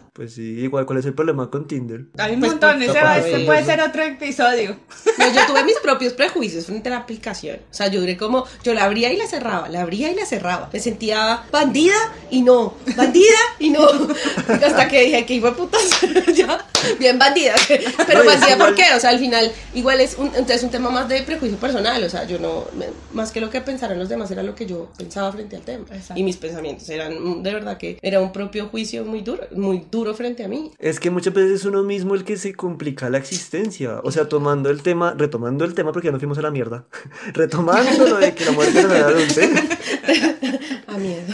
[0.16, 2.06] Pues sí, igual, ¿cuál es el problema con Tinder?
[2.16, 3.44] Hay un Pues, montón, ese, eso.
[3.44, 4.74] puede ser otro episodio.
[5.18, 7.58] No, yo tuve mis propios prejuicios frente a la aplicación.
[7.70, 10.24] O sea, yo duré como, yo la abría y la cerraba, la abría y la
[10.24, 10.70] cerraba.
[10.72, 11.96] Me sentía bandida
[12.30, 13.86] y no, bandida y no.
[14.48, 15.82] Hasta que dije que iba putas,
[16.34, 16.64] ya,
[16.98, 17.54] bien bandida.
[18.06, 18.84] Pero No, bandida, ¿por qué?
[18.96, 22.02] O sea, al final, igual es un, entonces un tema más de prejuicio personal.
[22.02, 24.64] O sea, yo no, me- más que lo que pensaran los demás, era lo que
[24.64, 25.84] yo pensaba frente al tema.
[25.90, 26.18] Exacto.
[26.18, 30.05] Y mis pensamientos eran, de verdad que era un propio juicio muy duro, muy duro
[30.14, 30.72] frente a mí.
[30.78, 34.00] Es que muchas veces es uno mismo el que se complica la existencia.
[34.04, 36.86] O sea, tomando el tema, retomando el tema porque ya nos fuimos a la mierda.
[37.32, 39.50] retomando lo de que la muerte no era dulce.
[40.86, 41.24] A miedo.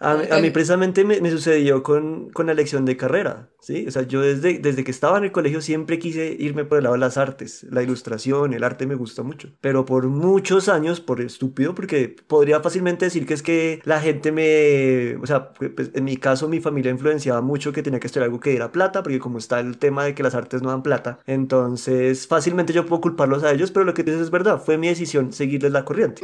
[0.00, 3.86] A, a mí precisamente me, me sucedió con, con la elección de carrera, ¿sí?
[3.86, 6.84] O sea, yo desde, desde que estaba en el colegio siempre quise irme por el
[6.84, 9.48] lado de las artes, la ilustración, el arte me gusta mucho.
[9.62, 14.30] Pero por muchos años, por estúpido, porque podría fácilmente decir que es que la gente
[14.30, 15.16] me...
[15.22, 18.40] O sea, pues, en mi caso mi familia influenciaba mucho que tenía que estudiar algo
[18.40, 21.18] que diera plata, porque como está el tema de que las artes no dan plata,
[21.26, 24.88] entonces fácilmente yo puedo culparlos a ellos, pero lo que dices es verdad, fue mi
[24.88, 26.22] decisión seguirles la corriente,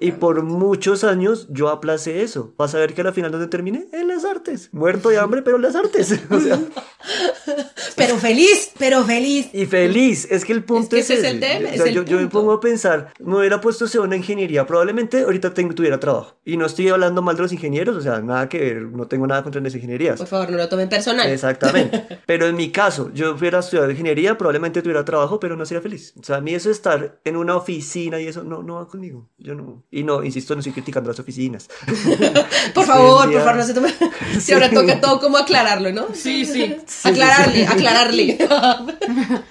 [0.00, 2.54] Y por muchos años yo aplacé eso.
[2.56, 4.68] Vas a ver que a la final donde terminé, en las artes.
[4.72, 6.18] Muerto de hambre, pero en las artes.
[6.30, 6.58] O sea,
[7.96, 9.48] Pero feliz, pero feliz.
[9.52, 10.28] y feliz.
[10.30, 11.30] Es que el punto que es, ese es ese.
[11.30, 13.86] el tema, O es sea, el yo, yo me pongo a pensar, me hubiera puesto
[14.00, 16.36] una ingeniería, probablemente ahorita tengo, tuviera trabajo.
[16.44, 19.26] Y no estoy hablando mal de los ingenieros, o sea, nada que ver, no tengo
[19.26, 20.18] nada contra las ingenierías.
[20.18, 21.28] Por favor, no lo tomen personal.
[21.30, 22.20] Exactamente.
[22.26, 26.14] Pero en mi caso, yo hubiera estudiado ingeniería, probablemente tuviera trabajo, pero no sería feliz.
[26.20, 28.88] O sea, a mí eso de estar en una oficina y eso no, no va
[28.88, 29.28] conmigo.
[29.38, 29.82] Yo no.
[29.90, 31.68] Y no, insisto, no estoy criticando las oficinas.
[32.74, 33.94] Por favor, por favor, no se tomen.
[34.34, 34.52] Si Sí.
[34.52, 36.06] ahora toca todo como aclararlo, ¿no?
[36.14, 36.76] Sí, sí.
[37.04, 38.38] Aclararle, aclararle.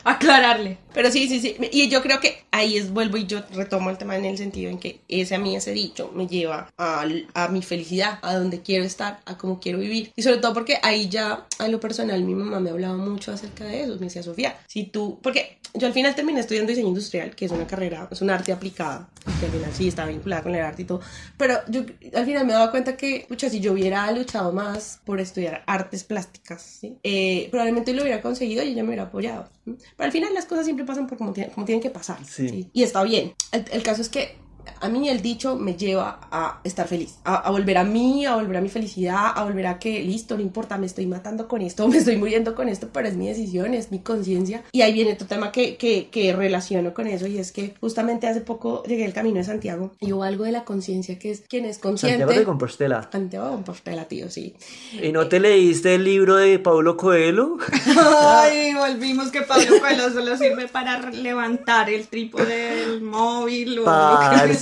[0.04, 0.78] Aclararle.
[0.98, 1.56] Pero sí, sí, sí.
[1.72, 4.72] Y yo creo que ahí es, vuelvo y yo retomo el tema en el sentido
[4.72, 7.06] en que ese a mí, ese dicho, me lleva a,
[7.36, 10.12] a mi felicidad, a donde quiero estar, a cómo quiero vivir.
[10.16, 13.66] Y sobre todo porque ahí ya, a lo personal, mi mamá me hablaba mucho acerca
[13.66, 13.94] de eso.
[14.00, 17.52] Me decía, Sofía, si tú, porque yo al final terminé estudiando diseño industrial, que es
[17.52, 20.82] una carrera, es un arte aplicada, que al final sí está vinculada con el arte
[20.82, 21.02] y todo.
[21.38, 21.84] Pero yo
[22.16, 26.04] al final me daba cuenta que, pucha, si yo hubiera luchado más por estudiar artes
[26.04, 26.98] plásticas, ¿sí?
[27.04, 29.50] Eh, probablemente lo hubiera conseguido y ella me hubiera apoyado.
[29.66, 29.76] ¿sí?
[29.96, 32.18] Pero al final las cosas siempre pasan por como, tienen, como tienen que pasar.
[32.26, 32.50] Sí.
[32.50, 32.70] ¿sí?
[32.74, 33.34] Y está bien.
[33.52, 34.47] El, el caso es que
[34.80, 38.36] a mí el dicho me lleva a estar feliz, a, a, volver a mí, a
[38.36, 41.62] volver a mi felicidad, a volver a que, listo, no importa, me estoy matando con
[41.62, 44.64] esto, me estoy muriendo con esto, pero es mi decisión, es mi conciencia.
[44.72, 48.28] Y ahí viene otro tema que, que, que, relaciono con eso y es que justamente
[48.28, 51.42] hace poco llegué al Camino de Santiago y hubo algo de la conciencia que es
[51.42, 52.20] quien es consciente.
[52.20, 53.10] Santiago de Compostela.
[53.12, 54.56] Santiago de Compostela, tío, sí.
[55.02, 57.58] ¿Y no te leíste el libro de Paulo Coelho?
[58.22, 63.86] Ay, volvimos que Pablo Coelho solo sirve para levantar el trípode del móvil o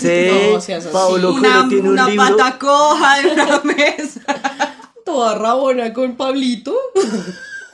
[0.02, 0.96] Parce, No, seas así.
[0.96, 2.38] Una, Coelho tiene un una libro.
[2.38, 4.22] pata coja de una mesa.
[5.04, 6.76] Toda rabona con Pablito.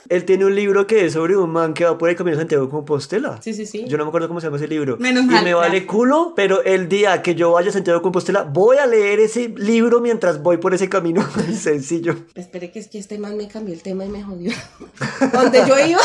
[0.08, 2.42] Él tiene un libro que es sobre un man que va por el camino de
[2.42, 3.40] Santiago de Compostela.
[3.40, 3.86] Sí, sí, sí.
[3.88, 4.98] Yo no me acuerdo cómo se llama ese libro.
[4.98, 8.02] Menos y mal, me vale culo, pero el día que yo vaya a Santiago de
[8.02, 11.26] Compostela, voy a leer ese libro mientras voy por ese camino.
[11.58, 12.16] Sencillo.
[12.34, 14.52] Espere que es que este man me cambió el tema y me jodió.
[15.32, 16.00] Donde yo iba,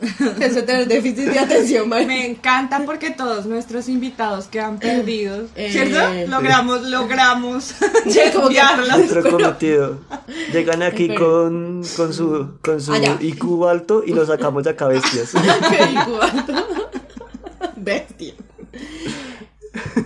[0.40, 2.06] eso tener déficit de atención, man.
[2.06, 5.50] Me encanta porque todos nuestros invitados quedan perdidos.
[5.56, 5.98] Eh, ¿Cierto?
[6.28, 7.64] Logramos, logramos
[8.08, 8.98] Sí, desviarlas.
[8.98, 9.98] Nuestro cometido.
[10.52, 13.16] Llegan aquí con, con su, con su Ah.
[13.20, 15.32] IQ alto y lo sacamos de acá bestias.
[15.70, 16.44] Qué igual.
[17.76, 18.34] Bestia.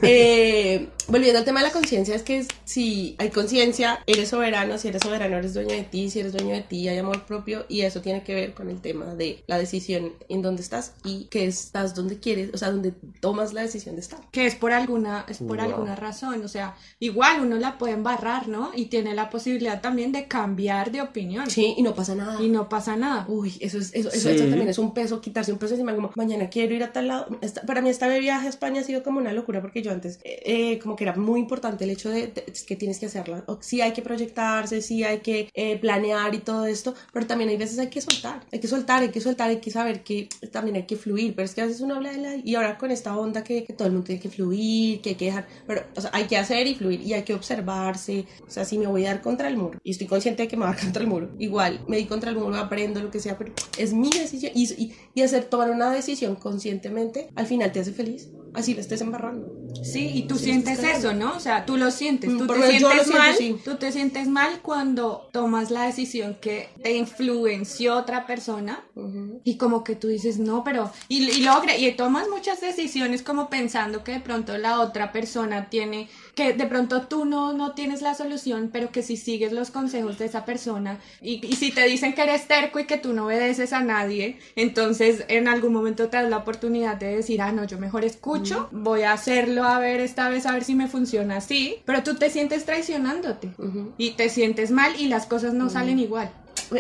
[0.03, 4.89] Eh, volviendo al tema de la conciencia, es que si hay conciencia, eres soberano, si
[4.89, 7.83] eres soberano, eres dueño de ti, si eres dueño de ti, hay amor propio, y
[7.83, 11.47] eso tiene que ver con el tema de la decisión en dónde estás y que
[11.47, 14.21] estás donde quieres, o sea, donde tomas la decisión de estar.
[14.31, 15.67] Que es por alguna, es por Wow.
[15.67, 16.43] alguna razón.
[16.45, 18.71] O sea, igual uno la puede embarrar, ¿no?
[18.75, 21.49] Y tiene la posibilidad también de cambiar de opinión.
[21.51, 22.43] Sí, y no pasa nada.
[22.43, 23.25] Y no pasa nada.
[23.29, 24.35] Uy, eso, es, eso, eso, Sí.
[24.35, 27.09] eso también es un peso, quitarse un peso encima, como mañana quiero ir a tal
[27.09, 27.27] lado.
[27.41, 30.19] Esta- para mí esta viaje a España ha sido como una locura porque yo antes,
[30.25, 33.45] eh, eh, como que era muy importante el hecho de, de- que tienes que hacerla.
[33.47, 37.49] O, sí hay que proyectarse, sí hay que eh, planear y todo esto, pero también
[37.51, 40.29] hay veces hay que soltar, hay que soltar, hay que soltar, hay que saber que
[40.51, 42.37] también hay que fluir, pero es que a veces uno habla de la...
[42.37, 45.15] Y ahora con esta onda que, que todo el mundo tiene que fluir, que hay
[45.15, 48.51] que dejar, pero o sea, hay que hacer y fluir y hay que observarse, o
[48.51, 50.65] sea, si me voy a dar contra el muro y estoy consciente de que me
[50.65, 53.21] va a dar contra el muro, igual me di contra el muro, aprendo lo que
[53.21, 57.73] sea, pero es mi decisión y, y, y hacer tomar una decisión conscientemente al final
[57.73, 59.49] te hace feliz, así lo estés embarrando.
[59.83, 61.37] Sí, y tú Sí, sientes eso, ¿no?
[61.37, 63.57] O sea, tú lo sientes, Mm, tú te sientes siento, mal, sí.
[63.65, 69.41] tú te sientes mal cuando tomas la decisión que te influenció otra persona Ujú.
[69.45, 73.49] y como que tú dices, no, pero, y, y logra, y tomas muchas decisiones como
[73.49, 78.03] pensando que de pronto la otra persona tiene, que de pronto tú no, no tienes
[78.03, 81.85] la solución, pero que si sigues los consejos de esa persona y, y si te
[81.87, 86.09] dicen que eres terco y que tú no obedeces a nadie, entonces en algún momento
[86.09, 89.79] te das la oportunidad de decir, ah, no, yo mejor escucho, voy a hacerlo a
[89.79, 93.51] ver esta vez, a ver si me funciona así, pero tú te sientes traicionándote
[93.99, 96.31] y te sientes mal y las cosas no salen igual.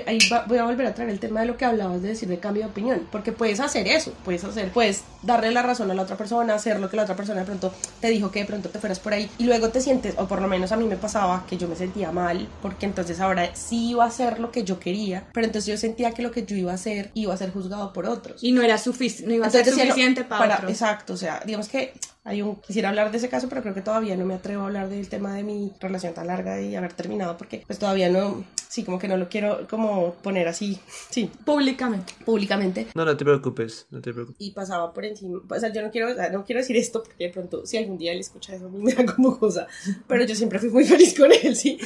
[0.07, 2.29] Ahí va- voy a volver a traer el tema de lo que hablabas de decir
[2.29, 5.95] de cambio de opinión, porque puedes hacer eso, puedes hacer, puedes darle la razón a
[5.95, 8.47] la otra persona, hacer lo que la otra persona de pronto te dijo que de
[8.47, 10.87] pronto te fueras por ahí y luego te sientes, o por lo menos a mí
[10.87, 14.51] me pasaba que yo me sentía mal, porque entonces ahora sí iba a hacer lo
[14.51, 17.33] que yo quería, pero entonces yo sentía que lo que yo iba a hacer iba
[17.35, 18.43] a ser juzgado por otros.
[18.43, 20.71] Y no era sufici- no iba a ser suficiente para, otros.
[20.71, 21.93] Exacto, o sea, digamos que
[22.25, 24.67] hay un, quisiera hablar de ese caso, pero creo que todavía no me atrevo a
[24.67, 28.45] hablar del tema de mi relación tan larga y haber terminado, porque pues todavía no,
[28.69, 29.82] sí, como que no lo quiero como
[30.23, 30.79] poner así,
[31.11, 32.15] sí, Públicamente.
[32.25, 32.87] públicamente.
[32.95, 34.37] No, no te preocupes, no te preocupes.
[34.41, 37.31] Y pasaba por encima, o sea, yo no quiero, no quiero decir esto porque de
[37.31, 39.67] pronto si algún día él escucha eso a mí me da como cosa,
[40.07, 41.79] pero yo siempre fui muy feliz con él, sí.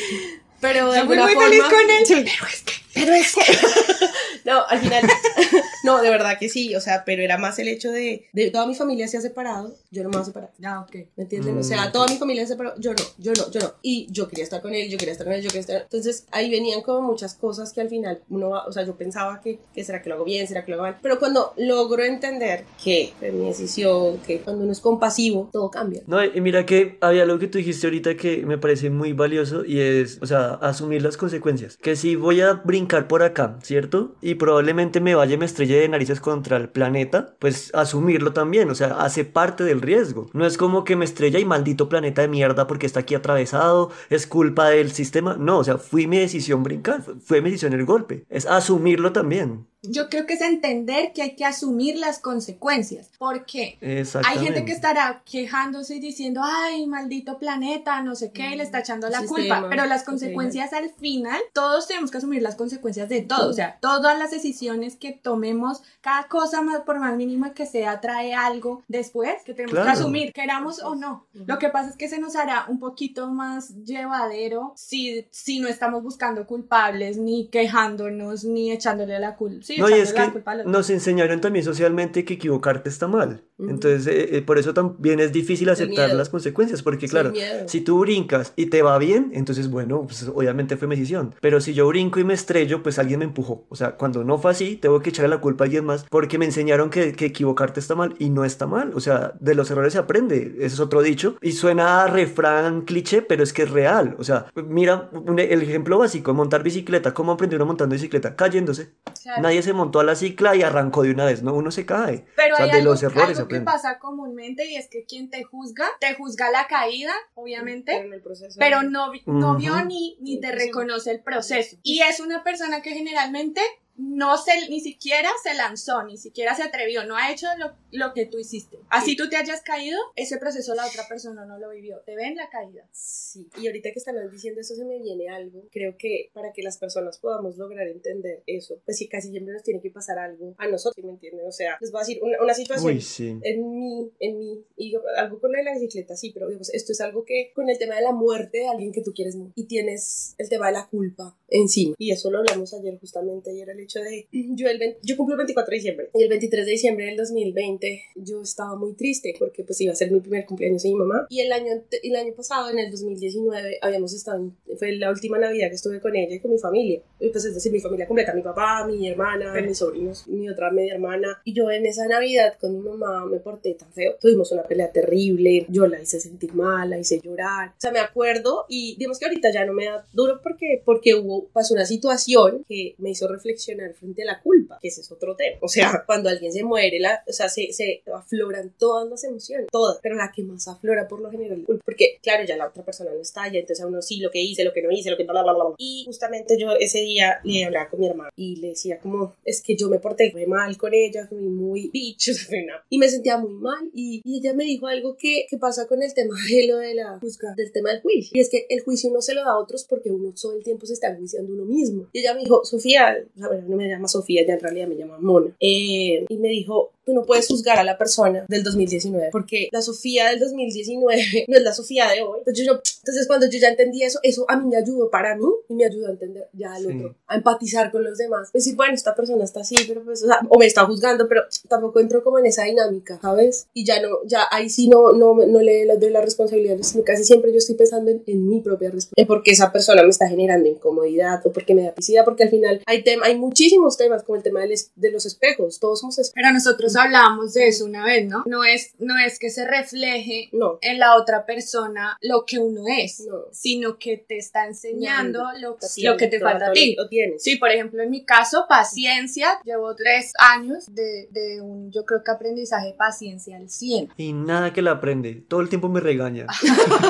[0.60, 2.14] Pero de Yo fui muy forma, feliz con él, sí.
[2.14, 2.72] pero es que...
[2.96, 3.42] Pero es que.
[4.46, 5.02] no, al final.
[5.84, 6.74] no, de verdad que sí.
[6.74, 8.26] O sea, pero era más el hecho de.
[8.32, 9.74] de toda mi familia se ha separado.
[9.90, 10.50] Yo no me voy a separar.
[10.64, 10.96] Ah, ok.
[11.16, 11.56] ¿Me entienden?
[11.56, 12.72] Mm, o sea, toda mi familia se separó.
[12.78, 13.74] Yo no, yo no, yo no.
[13.82, 15.82] Y yo quería estar con él, yo quería estar con él, yo quería estar.
[15.82, 18.64] Entonces ahí venían como muchas cosas que al final uno va.
[18.64, 20.84] O sea, yo pensaba que, que será que lo hago bien, será que lo hago
[20.84, 20.98] mal.
[21.02, 26.02] Pero cuando logro entender que fue mi decisión, que cuando uno es compasivo, todo cambia.
[26.06, 29.64] No, y mira que había algo que tú dijiste ahorita que me parece muy valioso
[29.64, 31.76] y es, o sea, asumir las consecuencias.
[31.76, 34.16] Que si voy a brincar por acá, ¿cierto?
[34.20, 38.70] Y probablemente me vaya y me estrelle de narices contra el planeta, pues asumirlo también,
[38.70, 40.28] o sea, hace parte del riesgo.
[40.32, 43.90] No es como que me estrella y maldito planeta de mierda porque está aquí atravesado,
[44.10, 45.36] es culpa del sistema.
[45.38, 48.24] No, o sea, fue mi decisión brincar, fue mi decisión el golpe.
[48.28, 49.66] Es asumirlo también.
[49.90, 53.10] Yo creo que es entender que hay que asumir las consecuencias.
[53.18, 58.56] Porque hay gente que estará quejándose y diciendo, ay, maldito planeta, no sé qué, y
[58.56, 59.68] le está echando la Sistema, culpa.
[59.70, 63.50] Pero las consecuencias al final, todos tenemos que asumir las consecuencias de todo.
[63.50, 68.00] O sea, todas las decisiones que tomemos, cada cosa más por más mínima que sea,
[68.00, 69.86] trae algo después que tenemos Claro.
[69.86, 71.26] que asumir, queramos o no.
[71.32, 75.68] Lo que pasa es que se nos hará un poquito más llevadero si, si no
[75.68, 79.64] estamos buscando culpables, ni quejándonos, ni echándole la culpa.
[79.64, 83.45] Sí, No, y es que nos enseñaron también socialmente que equivocarte está mal.
[83.58, 87.30] Entonces, eh, eh, por eso también es difícil aceptar las consecuencias, porque claro,
[87.68, 91.34] si tú brincas y te va bien, entonces bueno, pues obviamente fue mi decisión.
[91.40, 93.64] Pero si yo brinco y me estrello, pues alguien me empujó.
[93.70, 96.38] O sea, cuando no fue así, tengo que echarle la culpa a alguien más, porque
[96.38, 98.92] me enseñaron que, que equivocarte está mal y no está mal.
[98.94, 100.54] O sea, de los errores se aprende.
[100.58, 101.36] Ese es otro dicho.
[101.40, 104.16] Y suena a refrán cliché, pero es que es real.
[104.18, 107.14] O sea, mira un- el ejemplo básico, montar bicicleta.
[107.14, 108.36] ¿Cómo aprendió uno montando bicicleta?
[108.36, 108.90] Cayéndose.
[109.22, 109.42] Claro.
[109.42, 111.54] Nadie se montó a la cicla y arrancó de una vez, ¿no?
[111.54, 112.26] Uno se cae.
[112.36, 115.42] Pero o sea, de algo, los errores que pasa comúnmente y es que quien te
[115.44, 118.56] juzga, te juzga la caída, obviamente, Pero en el proceso.
[118.58, 121.76] pero no, no vio ni, ni te reconoce el proceso.
[121.82, 123.60] Y es una persona que generalmente
[123.98, 128.12] no se, ni siquiera se lanzó, ni siquiera se atrevió, no ha hecho lo, lo
[128.14, 128.78] que tú hiciste.
[128.90, 132.00] Así tú te hayas caído, ese proceso la otra persona no lo vivió.
[132.04, 132.88] Te ven la caída.
[132.92, 135.64] Sí, y ahorita que están diciendo eso se me viene algo.
[135.70, 139.62] Creo que para que las personas podamos lograr entender eso, pues sí, casi siempre nos
[139.62, 141.46] tiene que pasar algo a nosotros, ¿sí ¿me entienden?
[141.46, 142.94] O sea, les voy a decir una, una situación.
[142.94, 143.38] Uy, sí.
[143.42, 146.72] en mí, en mí, y yo- algo con lo de la bicicleta, sí, pero digamos,
[146.74, 149.36] esto es algo que con el tema de la muerte de alguien que tú quieres
[149.54, 151.94] y tienes el tema de la culpa encima.
[151.98, 155.38] Y eso lo hablamos ayer justamente, el hecho de, yo, el 20 yo cumplo el
[155.38, 159.64] 24 de diciembre, y el 23 de diciembre del 2020 yo estaba muy triste porque
[159.64, 162.34] pues iba a ser mi primer cumpleaños de mi mamá, y el año, el año
[162.34, 166.40] pasado, en el 2019, habíamos estado, fue la última Navidad que estuve con ella y
[166.40, 169.78] con mi familia, y pues es decir, mi familia completa, mi papá, mi hermana, mis
[169.78, 173.74] sobrinos, mi otra media hermana, y yo en esa Navidad con mi mamá me porté
[173.74, 177.80] tan feo, tuvimos una pelea terrible, yo la hice sentir mal, la hice llorar, o
[177.80, 181.46] sea, me acuerdo y digamos que ahorita ya no me da duro porque, porque hubo,
[181.48, 185.36] pasó una situación que me hizo reflexionar frente a la culpa, que ese es otro
[185.36, 189.24] tema, o sea, cuando alguien se muere, la, o sea, se, se afloran todas las
[189.24, 192.84] emociones, todas, pero la que más aflora por lo general, porque claro, ya la otra
[192.84, 195.10] persona no está, ya entonces a uno sí, lo que hice, lo que no hice,
[195.10, 195.74] lo que bla, bla, bla.
[195.78, 199.62] Y justamente yo ese día le hablaba con mi hermana y le decía como, es
[199.62, 202.32] que yo me porté muy mal con ella, fui muy bicho,
[202.90, 206.02] y me sentía muy mal y, y ella me dijo algo que, que pasa con
[206.02, 208.32] el tema de lo de la juzga, del tema del juicio.
[208.34, 210.62] Y es que el juicio no se lo da a otros porque uno todo el
[210.62, 212.08] tiempo se está juiciando uno mismo.
[212.12, 214.96] Y ella me dijo, Sofía, o sea, no me llama Sofía, ya en realidad me
[214.96, 215.54] llama Mona.
[215.60, 219.80] Eh, y me dijo, tú no puedes juzgar a la persona del 2019 porque la
[219.80, 222.38] Sofía del 2019 no es la Sofía de hoy.
[222.40, 225.44] Entonces, yo, entonces cuando yo ya entendí eso, eso a mí me ayudó para mí
[225.68, 226.88] y me ayudó a entender ya al Sí.
[226.94, 228.52] otro, a empatizar con los demás.
[228.52, 231.42] Decir, bueno, esta persona está así, pero pues, o, sea, o me está juzgando, pero
[231.68, 233.68] tampoco entro como en esa dinámica, ¿sabes?
[233.72, 237.24] Y ya no, ya ahí sí no, no, no le doy la responsabilidad, sino casi
[237.24, 240.68] siempre yo estoy pensando en, en mi propia responsabilidad, porque esa persona me está generando
[240.68, 244.36] incomodidad o porque me da pisidad, porque al final hay, tema, hay muchísimos temas como
[244.36, 246.34] el tema es- de los espejos, todos somos espejos.
[246.34, 246.48] Pero
[246.96, 248.42] nosotros hablábamos de eso una vez, ¿no?
[248.46, 252.84] No es, no es que se refleje No, en la otra persona lo que uno
[252.88, 253.44] es, no.
[253.52, 256.94] sino que te está enseñando lo, Así lo que te es, falta a ti.
[256.96, 257.42] Lo, lo tienes.
[257.42, 259.58] Sí, por ejemplo, en mi caso, paciencia.
[259.64, 264.12] Llevo tres años de, de un, yo creo que aprendizaje de paciencia al 100.
[264.16, 265.44] Y nada que la aprende.
[265.48, 266.46] Todo el tiempo me regaña.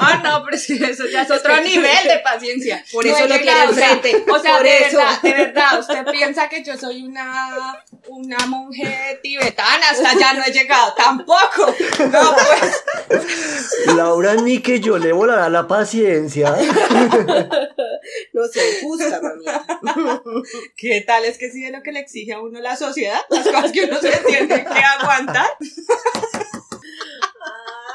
[0.09, 2.85] Ah, no, pero sí, eso ya es otro nivel de paciencia.
[2.92, 4.99] Por No eso lo sea, enfrente, O sea, por de eso.
[4.99, 10.45] verdad, de verdad, usted piensa que yo soy una, una monje tibetana, hasta allá no
[10.45, 11.75] he llegado, tampoco.
[12.11, 12.85] No, pues.
[13.97, 16.57] Laura, ni que yo le volará la paciencia.
[18.33, 19.65] No se justa, mamita.
[20.77, 23.21] ¿Qué tal es que sí es lo que le exige a uno la sociedad?
[23.31, 25.49] Las cosas que uno se tiene que aguantar.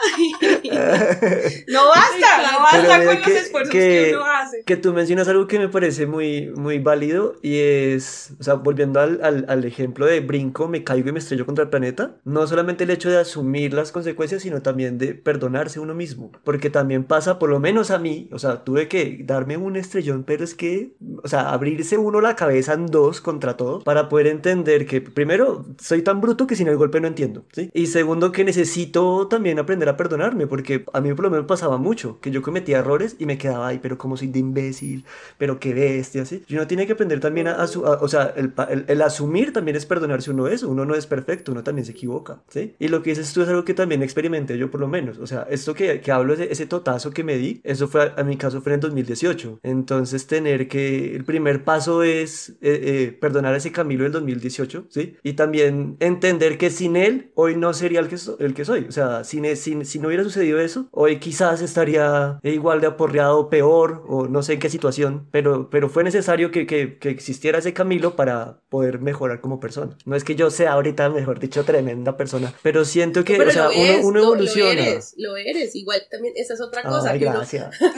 [1.67, 4.63] No basta, no basta con los que- esfuerzos que- que uno hace.
[4.65, 8.99] Que tú mencionas algo que me parece muy, muy válido y es, o sea, volviendo
[8.99, 12.45] al, al, al ejemplo de brinco, me caigo y me estrello contra el planeta, no
[12.47, 17.03] solamente el hecho de asumir las consecuencias, sino también de perdonarse uno mismo, porque también
[17.03, 20.55] pasa, por lo menos a mí, o sea, tuve que darme un estrellón, pero es
[20.55, 25.01] que, o sea, abrirse uno la cabeza en dos contra todo para poder entender que,
[25.01, 27.69] primero, soy tan bruto que sin el golpe no entiendo, ¿sí?
[27.73, 31.77] Y segundo, que necesito también aprender a perdonarme, porque a mí por lo menos pasaba
[31.77, 35.05] mucho, que yo cometía errores y me quedaba ahí, pero como soy de imbécil,
[35.37, 36.43] pero qué bestia, ¿sí?
[36.47, 37.67] Y uno tiene que aprender también a, a a-
[38.01, 41.51] o sea, el, el- el asumir también es perdonarse uno eso, uno no es perfecto,
[41.51, 42.73] uno también se equivoca, ¿sí?
[42.79, 45.27] Y lo que dices tú es algo que también experimenté yo por lo menos, o
[45.27, 48.37] sea, esto que, que hablo, ese, ese totazo que me di, eso fue, a mi
[48.37, 52.79] caso fue en 2018, entonces tener que, el primer paso es eh,
[53.11, 55.15] eh, perdonar a ese Camilo del 2018, ¿sí?
[55.23, 58.85] Y también entender que sin él, hoy no sería el que, so- el que soy,
[58.87, 62.87] o sea, sin, e- sin- si no hubiera sucedido eso, hoy quizás estaría igual de
[62.87, 67.09] aporreado, peor, o no sé en qué situación, pero, pero fue necesario que, que, que
[67.09, 69.97] existiera ese Camilo para poder mejorar como persona.
[70.05, 73.53] No es que yo sea ahorita, mejor dicho, tremenda persona, pero siento que, Pero o
[73.53, 74.73] sea, eres, uno, uno evoluciona.
[74.73, 75.75] Lo eres, lo eres.
[75.75, 77.11] Igual también, esa es otra cosa.
[77.11, 77.75] Ay, que uno- gracias.
[77.79, 77.91] pero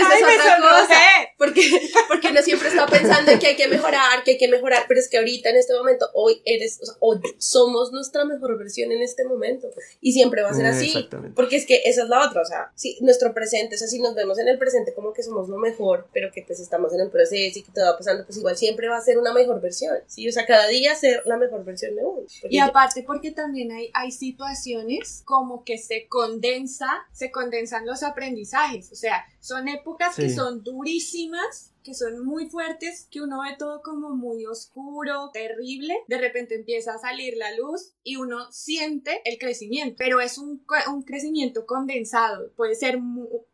[0.00, 0.94] esa Ay, es otra cosa.
[1.38, 1.62] Porque,
[2.08, 5.00] porque uno siempre está pensando en que hay que mejorar, que hay que mejorar, pero
[5.00, 8.90] es que ahorita en este momento, hoy eres, o sea, hoy somos nuestra mejor versión
[8.92, 9.68] en este momento.
[10.00, 10.86] Y siempre va a ser Eh, así.
[10.88, 11.34] exactamente.
[11.34, 14.00] Porque es que esa es la otra, o sea, si nuestro presente, o sea, si
[14.00, 17.00] nos vemos en el presente como que somos lo mejor, pero que pues estamos en
[17.00, 19.60] el proceso y que todo va pasando, pues igual siempre va a ser una mejor
[19.60, 19.96] versión.
[20.06, 22.22] Sí, o sea, cada día ser la mejor versión de uno.
[22.50, 28.90] Y aparte porque también hay, hay situaciones como que se condensa, se condensan los aprendizajes.
[28.92, 30.34] O sea, son épocas que Sí.
[30.34, 36.02] son durísimas, que son muy fuertes, que uno ve todo como muy oscuro, terrible.
[36.08, 40.66] De repente empieza a salir la luz y uno siente el crecimiento, pero es un,
[40.92, 42.50] un crecimiento condensado.
[42.56, 42.98] Puede ser,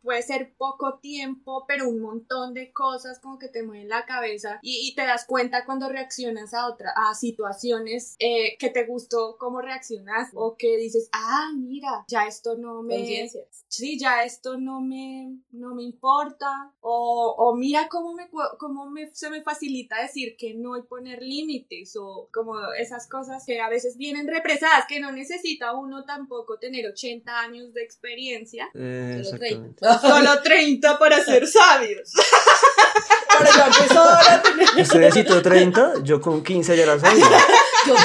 [0.01, 4.57] puede ser poco tiempo, pero un montón de cosas como que te mueven la cabeza
[4.63, 9.37] y, y te das cuenta cuando reaccionas a otra, a situaciones eh, que te gustó
[9.37, 13.29] cómo reaccionas o que dices, ah, mira, ya esto no me,
[13.67, 18.89] sí, ya esto no me, no me importa, o, o mira cómo, me, cu- cómo
[18.89, 23.59] me, se me facilita decir que no y poner límites, o como esas cosas que
[23.61, 29.21] a veces vienen represadas, que no necesita uno tampoco tener 80 años de experiencia, Eh,
[29.23, 29.85] Solo exactamente.
[30.01, 32.11] solo 30 para ser sabios.
[33.39, 37.25] Pero ya empezó ahora a tener- Usted necesitó 30, yo con 15 ya la sabía.
[37.85, 37.95] Yo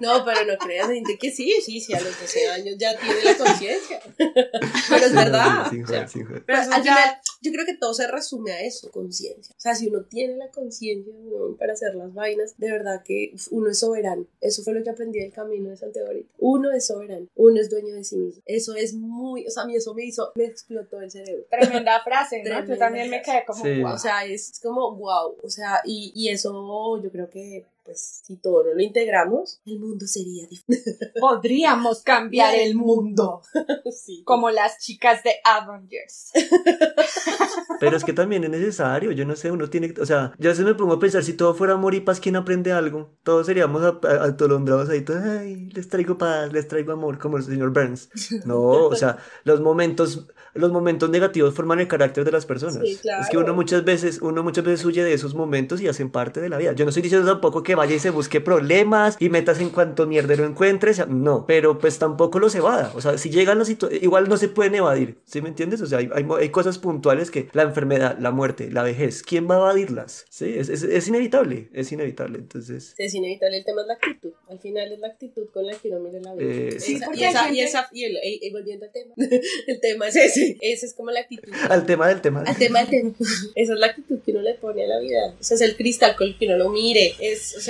[0.00, 3.22] no, pero no creas, gente que sí, sí, sí, a los 12 años ya tiene
[3.24, 4.00] la conciencia.
[4.16, 5.68] Pero es verdad.
[5.68, 6.44] Sin o sea, joder, sin joder.
[6.46, 9.54] pero Pues al ya- final, yo creo que todo se resume a eso, conciencia.
[9.56, 11.12] O sea, si uno tiene la conciencia
[11.58, 14.26] para hacer las vainas, de verdad que uf, uno es soberano.
[14.40, 16.28] Eso fue lo que aprendí del camino de Santiago ahorita.
[16.38, 18.42] Uno es soberano, uno es dueño de sí mismo.
[18.46, 21.44] Eso es muy, o sea, a mí eso me hizo, me explotó el cerebro.
[21.50, 22.44] Tremenda frase, ¿no?
[22.44, 23.82] Tremenda Yo también me quedé como, Sí.
[23.82, 23.92] "Wow".
[23.94, 25.36] O sea, es como wow.
[25.42, 29.78] O sea, y, y eso yo creo que, pues, si todo no lo integramos, el
[29.80, 31.10] mundo sería diferente.
[31.20, 33.40] podríamos cambiar el mundo,
[33.90, 34.22] sí.
[34.26, 36.32] como las chicas de Avengers.
[37.80, 40.52] Pero es que también es necesario, yo no sé, uno tiene, o sea, yo a
[40.52, 43.16] veces me pongo a pensar, si todo fuera amor y paz, ¿quién aprende algo?
[43.22, 47.72] Todos seríamos atolondrados ahí, todos, ay, les traigo paz, les traigo amor, como el señor
[47.72, 48.10] Burns.
[48.44, 52.82] No, o sea, los momentos, los momentos negativos forman el carácter de las personas.
[52.86, 53.22] Sí, claro.
[53.22, 56.42] Es que uno muchas veces, uno muchas veces huye de esos momentos y hacen parte
[56.42, 56.72] de la vida.
[56.72, 60.06] Yo no estoy diciendo tampoco que vaya y se busque problemas y metas en cuanto
[60.06, 62.92] mierdero encuentres, no, pero pues tampoco los evada.
[62.94, 65.80] O sea, si llegan las situaciones, igual no se pueden evadir, ¿sí me entiendes?
[65.80, 69.54] O sea, hay, hay, cosas puntuales que la enfermedad, la muerte, la vejez, ¿quién va
[69.54, 70.26] a evadirlas?
[70.28, 72.38] Sí, es, es, es inevitable, es inevitable.
[72.38, 74.30] Entonces, Es inevitable, el tema es la actitud.
[74.48, 76.50] Al final es la actitud con la que uno mira la vida.
[76.50, 78.86] Eh, sí, Esa- porque y, esa, hay y, gente- esa- y el- y- y volviendo
[78.86, 79.14] al tema,
[79.66, 80.56] el tema es ese.
[80.60, 81.52] Ese es como la actitud.
[81.70, 82.42] al tema del tema.
[82.46, 83.12] Al tema del tema.
[83.54, 85.34] Esa es la actitud que uno le pone a la vida.
[85.38, 87.14] O sea, es el cristal con el que uno lo mire.
[87.20, 87.67] Es, o sea,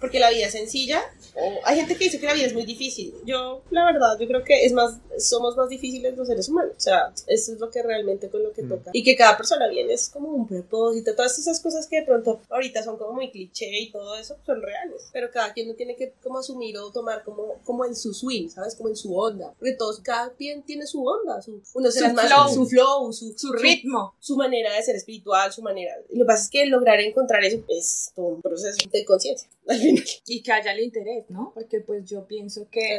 [0.00, 1.02] porque la vida es sencilla.
[1.40, 3.14] O hay gente que dice que la vida es muy difícil.
[3.24, 6.72] Yo, la verdad, yo creo que es más, somos más difíciles los seres humanos.
[6.76, 8.68] O sea, eso es lo que realmente con lo que Mm.
[8.68, 8.90] toca.
[8.92, 11.14] Y que cada persona viene es como un propósito.
[11.14, 14.60] Todas esas cosas que de pronto ahorita son como muy cliché y todo eso son
[14.62, 15.08] reales.
[15.12, 18.48] Pero cada quien lo tiene que como asumir o tomar como, como en su swing,
[18.48, 18.74] ¿sabes?
[18.74, 19.54] Como en su onda.
[19.58, 21.40] Porque todos, cada quien tiene su onda.
[21.42, 22.48] Su, uno se Su más, flow.
[22.54, 24.14] su flow, su, Su ritmo.
[24.18, 25.92] su manera de ser espiritual, su manera.
[26.10, 29.78] Lo que pasa es que lograr encontrar eso es todo un proceso de conciencia, al
[29.78, 30.04] final.
[30.26, 31.52] Y que haya el interés, ¿no?
[31.54, 32.98] Porque pues yo pienso que.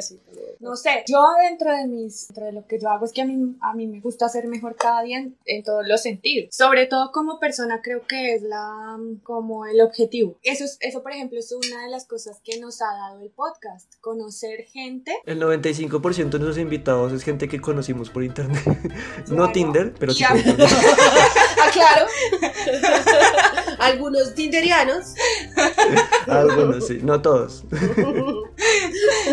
[0.59, 3.25] No sé, yo dentro de mis, dentro de lo que yo hago es que a
[3.25, 6.55] mí, a mí me gusta ser mejor cada día en, en todos los sentidos.
[6.55, 10.37] Sobre todo como persona creo que es la, como el objetivo.
[10.43, 13.29] Eso, es, eso por ejemplo es una de las cosas que nos ha dado el
[13.29, 13.93] podcast.
[14.01, 15.13] Conocer gente.
[15.25, 18.63] El 95% de nuestros invitados es gente que conocimos por internet.
[19.27, 19.49] no.
[19.51, 20.69] Tinder, pero sí internet.
[21.61, 22.07] Ah, claro.
[23.79, 25.13] Algunos tinderianos.
[26.27, 27.63] Algunos, sí, no todos.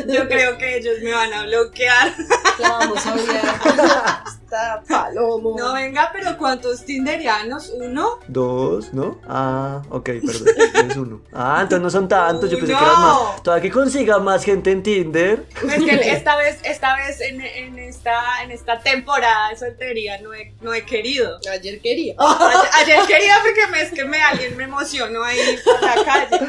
[0.07, 2.15] Yo creo que ellos me van a bloquear.
[2.59, 4.25] La vamos a odiar.
[4.89, 5.57] palomo.
[5.59, 7.71] No, venga, pero ¿cuántos tinderianos?
[7.71, 8.19] ¿Uno?
[8.29, 9.21] Dos, ¿no?
[9.29, 10.91] Ah, ok, perdón.
[10.91, 11.21] Es uno.
[11.33, 12.51] Ah, entonces no son tantos.
[12.51, 13.43] Yo pensé que eran más.
[13.43, 15.47] Todavía que consiga más gente en Tinder.
[15.63, 20.35] Es que esta vez, esta vez en, en esta, en esta temporada de soltería no
[20.35, 21.39] he, no he querido.
[21.51, 22.15] Ayer quería.
[22.19, 26.49] Ayer, ayer quería porque me, es que me, alguien me emocionó ahí por la calle.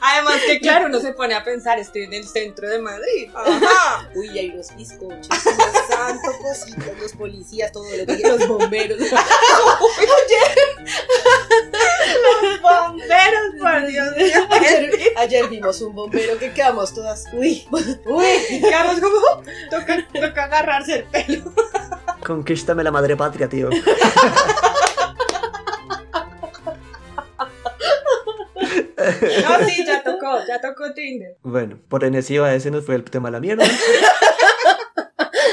[0.00, 3.30] Además que claro, uno se pone a pensar, estoy en el centro de Madrid.
[3.34, 4.08] Ajá.
[4.14, 5.28] Uy, hay unos bizcochos,
[5.70, 8.98] unos santos cositas, los policías, todo lo que los bomberos.
[12.62, 14.46] Bomberos, por Dios mío.
[14.50, 17.24] Ayer, ayer vimos un bombero que quedamos todas.
[17.32, 18.60] Uy, uy.
[18.60, 21.52] Quedamos como, toca, toca agarrarse el pelo.
[22.24, 23.70] Conquístame la madre patria, tío.
[29.00, 31.36] No, sí, ya tocó, ya tocó Tinder.
[31.42, 33.64] Bueno, por enesiva ese nos fue el tema a la mierda.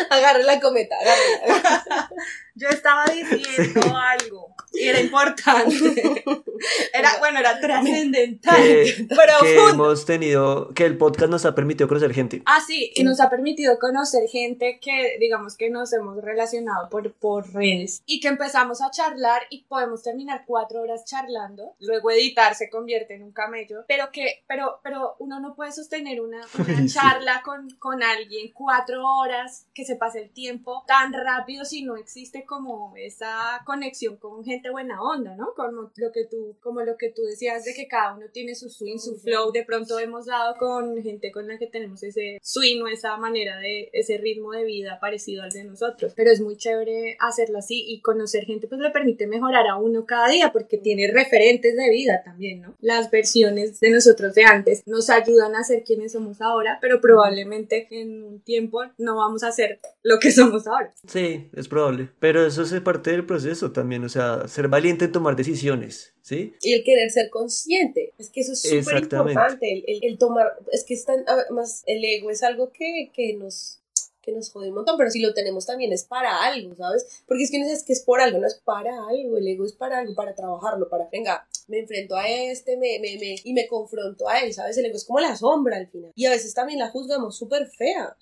[0.12, 2.10] Agarra la cometa, agarra.
[2.58, 6.24] Yo estaba diciendo algo y era importante.
[6.92, 12.14] Era, bueno, era trascendental, que, que hemos tenido, que el podcast nos ha permitido conocer
[12.14, 12.42] gente.
[12.48, 17.14] Ah, sí, que nos ha permitido conocer gente que, digamos, que nos hemos relacionado por,
[17.14, 22.56] por redes y que empezamos a charlar y podemos terminar cuatro horas charlando, luego editar
[22.56, 26.86] se convierte en un camello, pero que, pero, pero uno no puede sostener una, una
[26.88, 31.98] charla con, con alguien cuatro horas, que se pase el tiempo tan rápido si no
[31.98, 35.54] existe como esa conexión con gente buena onda, ¿no?
[35.56, 38.70] Como lo que tú, como lo que tú decías de que cada uno tiene su
[38.70, 42.82] swing, su flow, de pronto hemos dado con gente con la que tenemos ese swing
[42.82, 46.58] o esa manera de, ese ritmo de vida parecido al de nosotros, pero es muy
[46.58, 50.78] chévere hacerlo así y conocer gente pues le permite mejorar a uno cada día porque
[50.78, 52.76] tiene referentes de vida también, ¿no?
[52.80, 57.88] Las versiones de nosotros de antes nos ayudan a ser quienes somos ahora, pero probablemente
[57.92, 60.94] en un tiempo no vamos a ser lo que somos ahora.
[61.08, 62.10] Sí, es probable.
[62.20, 66.54] Pero eso es parte del proceso también, o sea, ser valiente en tomar decisiones, ¿sí?
[66.62, 68.14] Y el querer ser consciente.
[68.18, 69.72] Es que eso es súper importante.
[69.74, 70.48] El, el- el tomar.
[70.72, 71.24] Es que están.
[71.52, 73.80] Más el ego es algo que, que nos
[74.28, 77.24] que nos jode un montón, pero si lo tenemos también es para algo, ¿sabes?
[77.26, 79.64] Porque es que no es que es por algo, no es para algo, el ego
[79.66, 83.54] es para algo, para trabajarlo, para, venga, me enfrento a este, me, me, me, y
[83.54, 84.78] me confronto a él, ¿sabes?
[84.78, 86.12] El ego es como la sombra al final.
[86.14, 88.18] Y a veces también la juzgamos súper fea.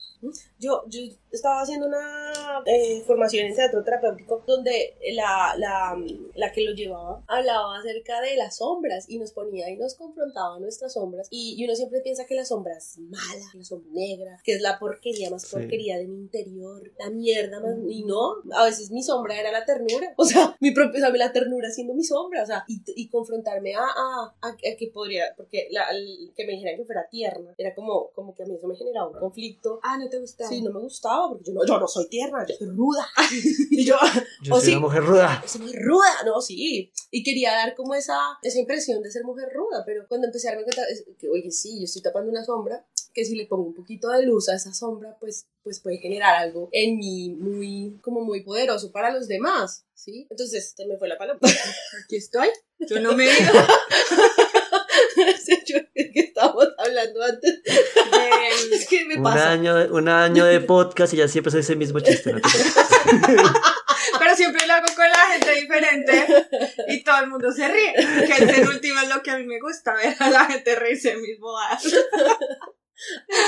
[0.60, 1.02] Yo, yo
[1.32, 2.32] estaba haciendo una
[2.66, 6.00] eh, formación en teatro terapéutico donde la, la,
[6.36, 10.60] la que lo llevaba hablaba acerca de las sombras y nos ponía y nos confrontaba
[10.60, 13.92] nuestras sombras y, y uno siempre piensa que la sombra es mala, que la sombra
[13.94, 15.56] negra, que es la porquería más Sí.
[15.98, 20.14] De mi interior, la mierda más, y no, a veces mi sombra era la ternura,
[20.18, 23.10] o sea, mi propia, o sea, la ternura siendo mi sombra, o sea, y, y
[23.10, 27.08] confrontarme a, a, a, a que podría, porque la, el- que me dijeran que fuera
[27.10, 30.20] tierna, era como, como que a mí eso me generaba un conflicto Ah, ¿no te
[30.20, 30.48] gusta?
[30.48, 33.06] Sí, no me gustaba porque yo no, yo no soy tierna, yo soy ruda.
[33.72, 33.96] y yo,
[34.42, 34.72] Yo O soy sí.
[34.72, 35.44] una mujer ruda.
[35.46, 36.92] soy muy ruda, no, sí.
[37.12, 40.52] Y quería dar como esa, esa impresión de ser mujer ruda, pero cuando empecé a
[40.52, 42.86] darme cuenta, es que, oye, sí, yo estoy tapando una sombra,
[43.16, 46.36] que si le pongo un poquito de luz a esa sombra, pues, pues puede generar
[46.36, 50.28] algo en mí muy, como muy poderoso para los demás, ¿sí?
[50.30, 51.40] Entonces, se me fue la palabra.
[52.04, 52.50] Aquí estoy.
[52.80, 53.32] Yo no me ¿de
[56.14, 57.64] qué estábamos hablando antes?
[57.64, 57.72] de-
[58.76, 59.52] Es que me Un pasa.
[59.52, 62.34] año, un año de podcast y ya siempre soy ese mismo chiste.
[62.34, 62.42] ¿no?
[64.20, 66.28] Pero siempre lo hago con la gente diferente
[66.90, 67.94] y todo el mundo se ríe.
[68.28, 71.16] Que el penúltimo es lo que a mí me gusta, ver a la gente reírse
[71.16, 71.22] de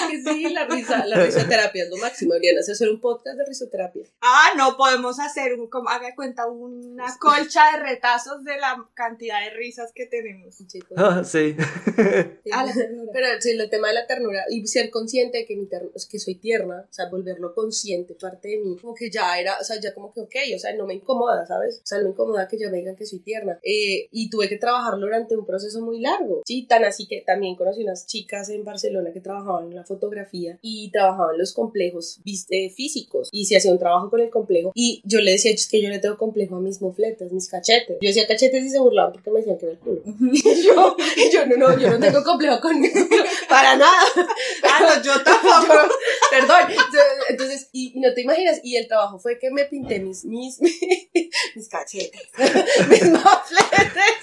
[0.09, 2.33] que sí, la risa, la risoterapia es lo máximo.
[2.33, 4.03] Deberían hacer un podcast de risoterapia.
[4.21, 9.41] Ah, no, podemos hacer, un, como haga cuenta, una colcha de retazos de la cantidad
[9.41, 10.55] de risas que tenemos.
[10.55, 10.99] Sí, pues.
[10.99, 11.55] Ah, sí.
[12.43, 12.49] Sí.
[12.51, 13.11] Ah, la ternura.
[13.13, 16.19] Pero sí, el tema de la ternura y ser consciente de que, mi es que
[16.19, 19.79] soy tierna, o sea, volverlo consciente, parte de mí, como que ya era, o sea,
[19.79, 21.79] ya como que, ok, o sea, no me incomoda, ¿sabes?
[21.83, 23.59] O sea, no me incomoda que ya me digan que soy tierna.
[23.63, 26.65] Eh, y tuve que trabajarlo durante un proceso muy largo, ¿sí?
[26.67, 30.89] Tan así que también conocí unas chicas en Barcelona que trabajaban en la fotografía y
[30.91, 35.31] trabajaban los complejos físicos y se hacía un trabajo con el complejo y yo le
[35.31, 37.97] decía, es que yo le tengo complejo a mis mofletes, mis cachetes.
[38.01, 40.01] Yo decía cachetes y se burlaban porque me decían que era el culo.
[40.31, 42.81] Y yo, y yo no, no, yo no tengo complejo con
[43.49, 44.01] para nada.
[44.63, 45.73] Ah, no, yo tampoco.
[46.31, 46.75] Perdón.
[47.29, 51.69] Entonces, y, no te imaginas, y el trabajo fue que me pinté mis, mis, mis
[51.69, 52.29] cachetes,
[52.89, 54.17] mis mofletes,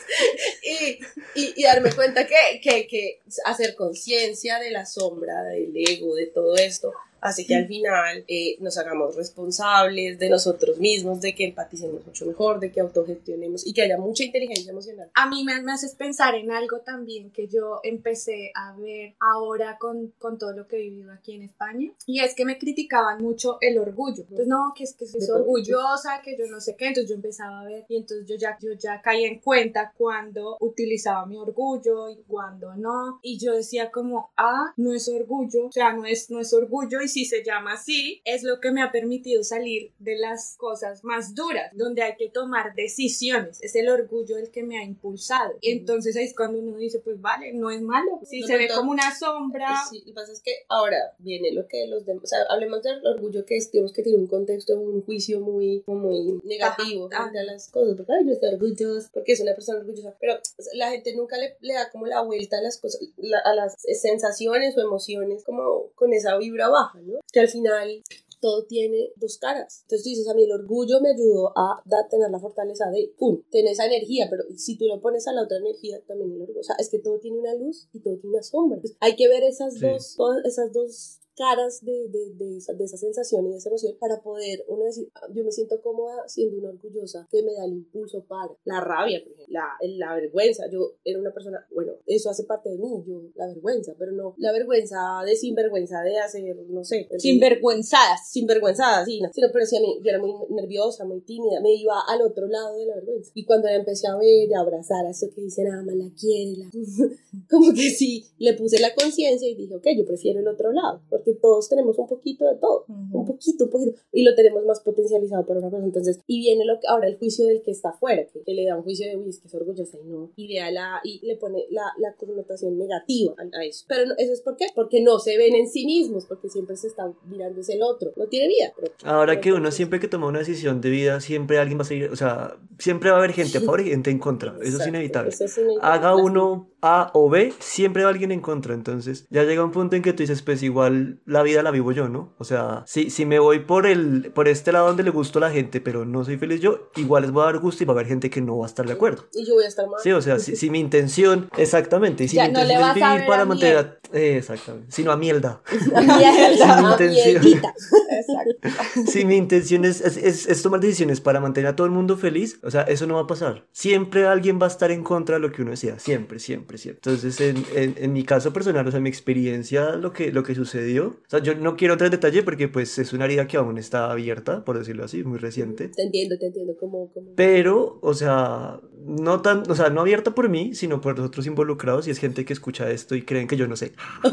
[0.63, 6.15] y, y, y darme cuenta que, que, que hacer conciencia de la sombra, del ego,
[6.15, 6.93] de todo esto,
[7.25, 12.27] hace que al final eh, nos hagamos responsables de nosotros mismos, de que empaticemos mucho
[12.27, 15.11] mejor, de que autogestionemos y que haya mucha inteligencia emocional.
[15.15, 19.79] A mí me, me haces pensar en algo también que yo empecé a ver ahora
[19.79, 23.23] con, con todo lo que he vivido aquí en España y es que me criticaban
[23.23, 24.23] mucho el orgullo.
[24.23, 26.89] Entonces, no, que es que soy orgullosa, que yo no sé qué.
[26.89, 30.59] Entonces yo empezaba a ver y entonces yo ya, yo ya caí en cuenta cuando
[30.61, 33.19] utilizaba mi orgullo y cuando no.
[33.23, 37.01] Y yo decía como, ah, no es orgullo, o sea, no es, no es orgullo
[37.01, 41.05] y si se llama así, es lo que me ha permitido salir de las cosas
[41.05, 43.59] más duras, donde hay que tomar decisiones.
[43.63, 45.53] Es el orgullo el que me ha impulsado.
[45.61, 48.21] Y entonces ahí es cuando uno dice, pues vale, no es malo.
[48.25, 48.75] Si No, se no, ve no.
[48.77, 49.69] como una sombra.
[49.89, 52.83] Sí, lo que pasa es que ahora viene lo que los demás, o sea, hablemos
[52.83, 57.23] del orgullo que es, digamos que tiene un contexto, un juicio muy, muy negativo Ajá,
[57.25, 60.35] frente a las cosas, porque ay, no está orgulloso, porque es una persona orgullosa, pero
[60.75, 63.77] la gente nunca le, le da como la vuelta a las cosas, la- a las
[63.79, 67.19] sensaciones o emociones como con esa vibra baja, ¿no?
[67.33, 68.03] Que al final
[68.41, 69.81] todo tiene dos caras.
[69.83, 73.15] Entonces tú dices, a mí el orgullo me ayudó a da- tener la fortaleza de,
[73.19, 76.43] pum, tener esa energía, pero si tú lo pones a la otra energía, también el
[76.43, 76.61] orgullo.
[76.61, 78.77] O sea, es que todo tiene una luz y todo tiene una sombra.
[78.77, 79.81] Entonces, hay que ver esas, Sí.
[79.81, 83.69] dos, todas esas dos caras de, de, de, esa, de esa sensación y de esa
[83.69, 87.55] emoción para poder uno decir, "Ah, yo me siento cómoda siendo una orgullosa que me
[87.55, 90.65] da el impulso para la rabia, por ejemplo, la, la vergüenza.
[90.71, 94.35] Yo era una persona, bueno, eso hace parte de mí, yo, la vergüenza, pero no
[94.39, 98.29] la vergüenza de sinvergüenza de hacer, no sé, Sinvergüenzadas.
[98.31, 101.75] sinvergüenzada, sí, no, sino, pero sí, a mí, yo era muy nerviosa, muy tímida, me
[101.75, 103.31] iba al otro lado de la vergüenza.
[103.35, 106.11] Y cuando la empecé a ver y a abrazar a eso que dicen, ama, la
[106.19, 106.71] quiere, la...
[107.51, 111.03] como que sí, le puse la conciencia y dije, ok, yo prefiero el otro lado,
[111.11, 114.81] porque todos tenemos un poquito de todo, un poquito, un poquito, y lo tenemos más
[114.81, 115.85] potencializado por una cosa.
[115.85, 118.67] Entonces, y viene lo que, ahora el juicio del que está afuera, que, que le
[118.67, 121.25] da un juicio de, uy, es que es orgullosa y no, y, vea la, y
[121.27, 123.87] le pone la, la connotación negativa a, a eso.
[123.89, 126.77] Pero no, eso es por qué, porque no se ven en sí mismos, porque siempre
[126.77, 128.73] se están mirando es el otro, no tiene vida.
[128.77, 131.87] pero- Ahora que uno siempre que toma una decisión de vida, siempre alguien va a
[131.87, 134.57] seguir, o sea, siempre va a haber gente a favor y gente en contra.
[134.63, 135.31] Eso es inevitable.
[135.31, 135.89] eso es inevitable.
[135.89, 138.75] Haga uno A o B, siempre va alguien en contra.
[138.75, 141.93] Entonces, ya llega un punto en que tú dices, pues igual la vida la vivo
[141.93, 142.33] yo, ¿no?
[142.39, 145.43] O sea, si, si me voy por el por este lado donde le gusto a
[145.43, 147.93] la gente, pero no soy feliz yo, igual les voy a dar gusto y va
[147.93, 149.25] a haber gente que no va a estar de acuerdo.
[149.33, 150.01] Y yo voy a estar mal.
[150.03, 153.03] Sí, o sea, si, si mi intención, exactamente, y si Ya, mi no intención es
[153.03, 155.61] a vivir para a mantener, a- eh, exactamente, sino a mierda.
[155.73, 157.45] Mierda, mi intención.
[158.11, 159.11] Exacto.
[159.11, 162.17] Si mi intención es, es, es- es tomar decisiones para mantener a todo el mundo
[162.17, 163.67] feliz, o sea, eso no va a pasar.
[163.73, 167.01] Siempre alguien va a estar en contra de lo que uno decía, siempre, siempre, siempre.
[167.05, 170.55] Entonces, en, en, en mi caso personal, o sea, mi experiencia, lo que, lo que
[170.55, 173.57] sucedió, o sea, yo no quiero entrar en detalle porque pues es una herida que
[173.57, 175.89] aún está abierta, por decirlo así, muy reciente.
[175.89, 176.75] Te entiendo, te entiendo.
[176.79, 177.35] Como, como...
[177.37, 181.47] Pero, o sea, no tan, o sea, no abierta por mí, sino por los otros
[181.47, 183.93] involucrados y es gente que escucha esto y creen que yo no sé.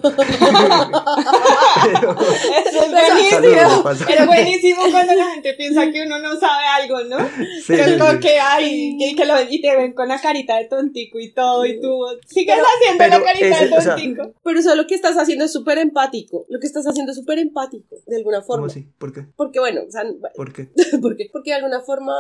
[1.84, 2.15] Pero-
[3.10, 3.89] buenísimo.
[4.10, 7.18] Es buenísimo cuando la gente piensa que uno no sabe algo, ¿no?
[7.66, 8.20] Sí, que sí, es como sí.
[8.20, 11.34] que hay, que, que lo ven y te ven con la carita de tontico y
[11.34, 14.34] todo, y tú sigues haciendo pero la carita ese- de o sea, tontico.
[14.43, 16.45] Pero eso lo que estás haciendo es súper empático.
[16.49, 18.68] Lo que estás haciendo es súper empático, de alguna ¿Cómo forma.
[18.68, 18.88] así?
[18.97, 19.26] ¿Por qué?
[19.36, 20.04] Porque bueno, o sea,
[20.36, 20.70] ¿Por qué?
[21.02, 21.30] ¿por qué?
[21.32, 22.14] Porque de alguna forma,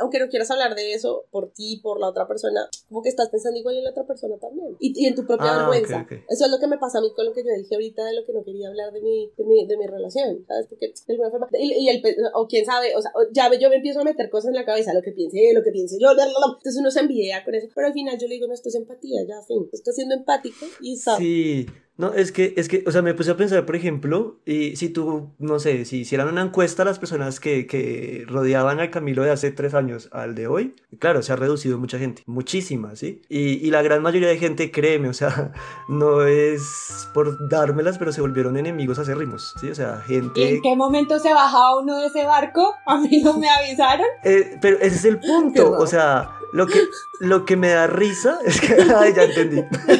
[0.00, 3.28] aunque no quieras hablar de eso por ti, por la otra persona, como que estás
[3.28, 4.76] pensando igual en la otra persona también.
[4.80, 6.06] Y, y en tu propia Ah, vergüenza.
[6.28, 8.14] Eso es lo que me pasa a mí con lo que yo dije ahorita de
[8.14, 10.66] lo que no quería hablar de mi, de mi, de mi relación, ¿sabes?
[10.68, 12.02] Porque de alguna forma, y, el,
[12.34, 14.94] o quién sabe, o sea, ya yo me empiezo a meter cosas en la cabeza,
[14.94, 16.56] lo que piense, lo que piense yo, bla, bla, bla.
[16.56, 18.74] entonces uno se envidia con eso, pero al final yo le digo, no, esto es
[18.74, 21.16] empatía, ya, fin, estoy siendo empático y está.
[21.16, 21.66] Sí,
[21.98, 24.88] no, es que, es que, o sea, me puse a pensar, por ejemplo, y si
[24.88, 29.24] tú, no sé, si hicieran una encuesta a las personas que, que rodeaban al Camilo
[29.24, 33.22] de hace tres años al de hoy, claro, se ha reducido mucha gente, muchísima, ¿sí?
[33.28, 35.50] Y, y la gran mayoría de gente, créeme, o sea,
[35.88, 39.68] no es por dármelas, pero se volvieron enemigos acérrimos, ¿sí?
[39.68, 40.54] O sea, ¿Y gente...
[40.54, 42.74] en qué momento se bajaba uno de ese barco?
[42.86, 44.06] A mí no me avisaron.
[44.22, 46.88] Eh, pero ese es el punto, o sea, lo que,
[47.20, 49.62] lo que me da risa es que, ay, ya entendí.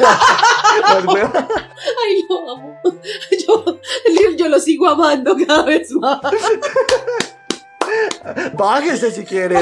[0.81, 2.81] Ay, lo amo.
[3.47, 3.65] Yo,
[4.37, 6.21] yo lo sigo amando cada vez más.
[8.55, 9.57] Bájese si quiere.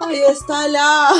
[0.00, 1.12] Ahí está la.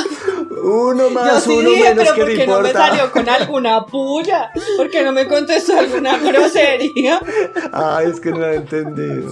[0.63, 3.27] Uno Yo más, sí uno dije, menos pero que ¿por qué no me salió con
[3.27, 4.51] alguna puya?
[4.77, 7.19] ¿Por qué no me contestó alguna grosería?
[7.73, 9.31] Ay, es que no lo he entendido.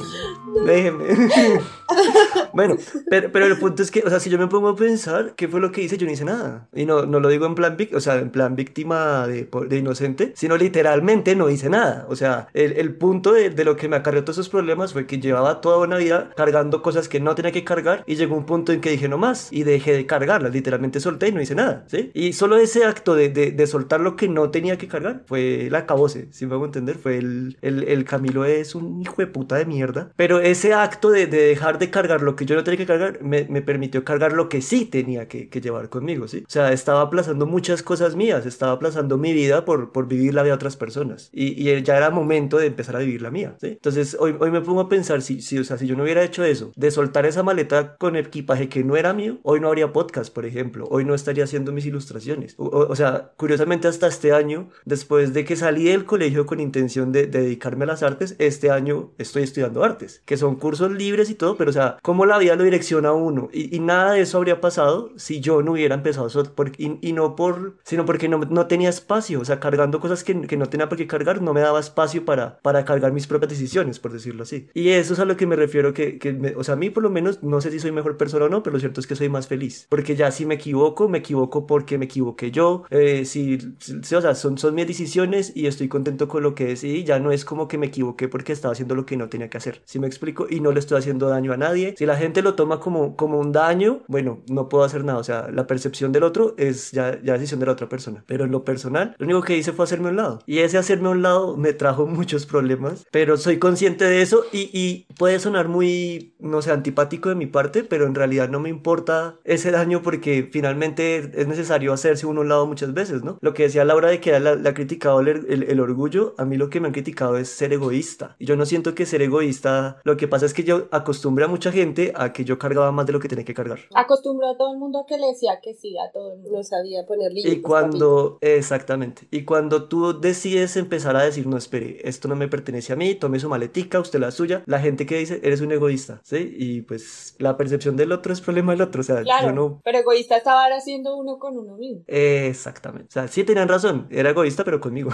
[0.66, 1.06] Déjeme.
[2.54, 2.78] bueno,
[3.10, 5.48] pero, pero el punto es que, o sea, si yo me pongo a pensar, ¿qué
[5.48, 5.98] fue lo que hice?
[5.98, 6.68] Yo no hice nada.
[6.74, 10.34] Y no, no lo digo en plan, o sea, en plan víctima de, de inocente,
[10.36, 12.06] sino literalmente no hice nada.
[12.10, 15.06] O sea, el, el punto de, de lo que me acarreó todos esos problemas fue
[15.06, 18.46] que llevaba toda una vida cargando cosas que no tenía que cargar y llegó un
[18.46, 20.54] punto en que dije no más y dejé de cargarlas.
[20.54, 22.12] Literalmente solté y no hice nada, ¿sí?
[22.14, 25.68] Y solo ese acto de, de, de soltar lo que no tenía que cargar fue
[25.72, 29.28] la acabose, si me hago entender, fue el, el, el Camilo es un hijo de
[29.28, 30.12] puta de mierda.
[30.16, 33.22] Pero ese acto de, de dejar de cargar lo que yo no tenía que cargar
[33.22, 36.44] me, me permitió cargar lo que sí tenía que, que, llevar conmigo, ¿sí?
[36.46, 40.44] O sea, estaba aplazando muchas cosas mías, estaba aplazando mi vida por, por vivir la
[40.44, 41.30] de otras personas.
[41.34, 43.68] Y, y ya era momento de empezar a vivir la mía, ¿sí?
[43.68, 46.24] Entonces, hoy, hoy me pongo a pensar, si, si, o sea, si yo no hubiera
[46.24, 49.92] hecho eso, de soltar esa maleta con equipaje que no era mío, hoy no habría
[49.92, 52.56] podcast, por ejemplo, hoy no estaría haciendo mis ilustraciones.
[52.58, 56.60] O, o, o sea, curiosamente hasta este año, después de que salí del colegio con
[56.60, 60.92] intención de, de dedicarme a las artes, este año estoy estudiando artes, que son cursos
[60.92, 63.50] libres y todo, pero o sea, cómo la vida lo direcciona a uno.
[63.54, 66.26] Y, y nada de eso habría pasado si yo no hubiera empezado
[66.56, 70.24] por, y, y, no por, sino porque no, no, tenía espacio, o sea, cargando cosas
[70.24, 73.28] que, que, no tenía por qué cargar, no me daba espacio para, para cargar mis
[73.28, 74.68] propias decisiones, por decirlo así.
[74.74, 76.90] Y eso es a lo que me refiero, que, que me, o sea, a mí
[76.90, 79.08] por lo menos, no sé si soy mejor persona o no, pero lo cierto es
[79.08, 82.84] que soy más feliz, porque ya si me equivoco, me equivoco porque me equivoqué yo,
[82.90, 86.66] eh, si, si, o sea, son, son mis decisiones y estoy contento con lo que
[86.66, 89.50] decidí, ya no es como que me equivoqué porque estaba haciendo lo que no tenía
[89.50, 92.18] que hacer, si me explico, y no le estoy haciendo daño a nadie, si la
[92.18, 95.68] gente lo toma como, como un daño, bueno, no puedo hacer nada, o sea, la
[95.68, 99.16] percepción del otro es ya, ya decisión de la otra persona, pero en lo personal,
[99.18, 101.58] lo único que hice fue hacerme a un lado, y ese hacerme a un lado
[101.58, 106.62] me trajo muchos problemas, pero soy consciente de eso y, y puede sonar muy, no
[106.62, 111.32] sé, antipático de mi parte, pero en realidad no me importa ese daño porque finalmente
[111.34, 113.38] es necesario hacerse uno a un lado muchas veces, ¿no?
[113.42, 116.46] Lo que decía Laura de que la, la ha criticado el, el, el, orgullo, a
[116.46, 118.36] mí lo que me han criticado es ser egoísta.
[118.40, 121.48] Y yo no siento que ser egoísta, lo que pasa es que yo acostumbré a
[121.48, 123.80] mucha gente a que yo cargaba más de lo que tenía que cargar.
[123.96, 126.58] Acostumbró a todo el mundo a que le decía que sí, a todo el mundo.
[126.58, 127.54] No sabía poner límites.
[127.54, 132.48] Y cuando, exactamente, y cuando tú decides empezar a decir, no, espere, esto no me
[132.48, 135.72] pertenece a mí, tome su maletica, usted la suya, la gente que dice, eres un
[135.72, 136.54] egoísta, ¿sí?
[136.56, 139.82] Y pues la percepción del otro es problema del otro, o sea, claro, yo no...
[139.84, 142.04] Pero egoísta estaba haciendo uno con uno mismo.
[142.06, 145.10] Exactamente, o sea, sí tenían razón, era egoísta, pero conmigo.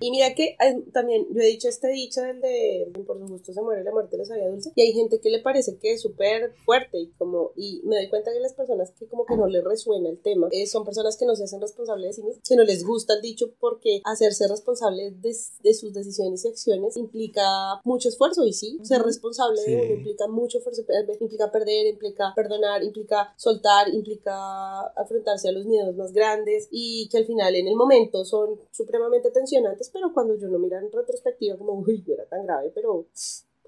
[0.00, 3.54] y mira que eh, también, yo he dicho este dicho del de, por su gusto
[3.54, 6.02] se muere, la muerte le sabía dulce, y hay gente que le parece que es
[6.02, 9.46] súper fuerte y como, y me doy cuenta que las personas que como que no
[9.46, 12.42] les resuena el tema, eh, son personas que no se hacen responsables de sí mismas,
[12.46, 16.96] que no les gusta el dicho porque hacerse responsable de, de sus decisiones y acciones
[16.96, 19.70] implica mucho esfuerzo y sí, ser responsable sí.
[19.70, 20.82] de uno implica mucho esfuerzo,
[21.20, 27.18] implica perder, implica perdonar, implica soltar, implica afrontarse a los miedos más grandes y que
[27.18, 31.56] al final en el momento son supremamente tensionantes, pero cuando yo no mira en retrospectiva
[31.56, 33.06] como, uy, no era tan grave, pero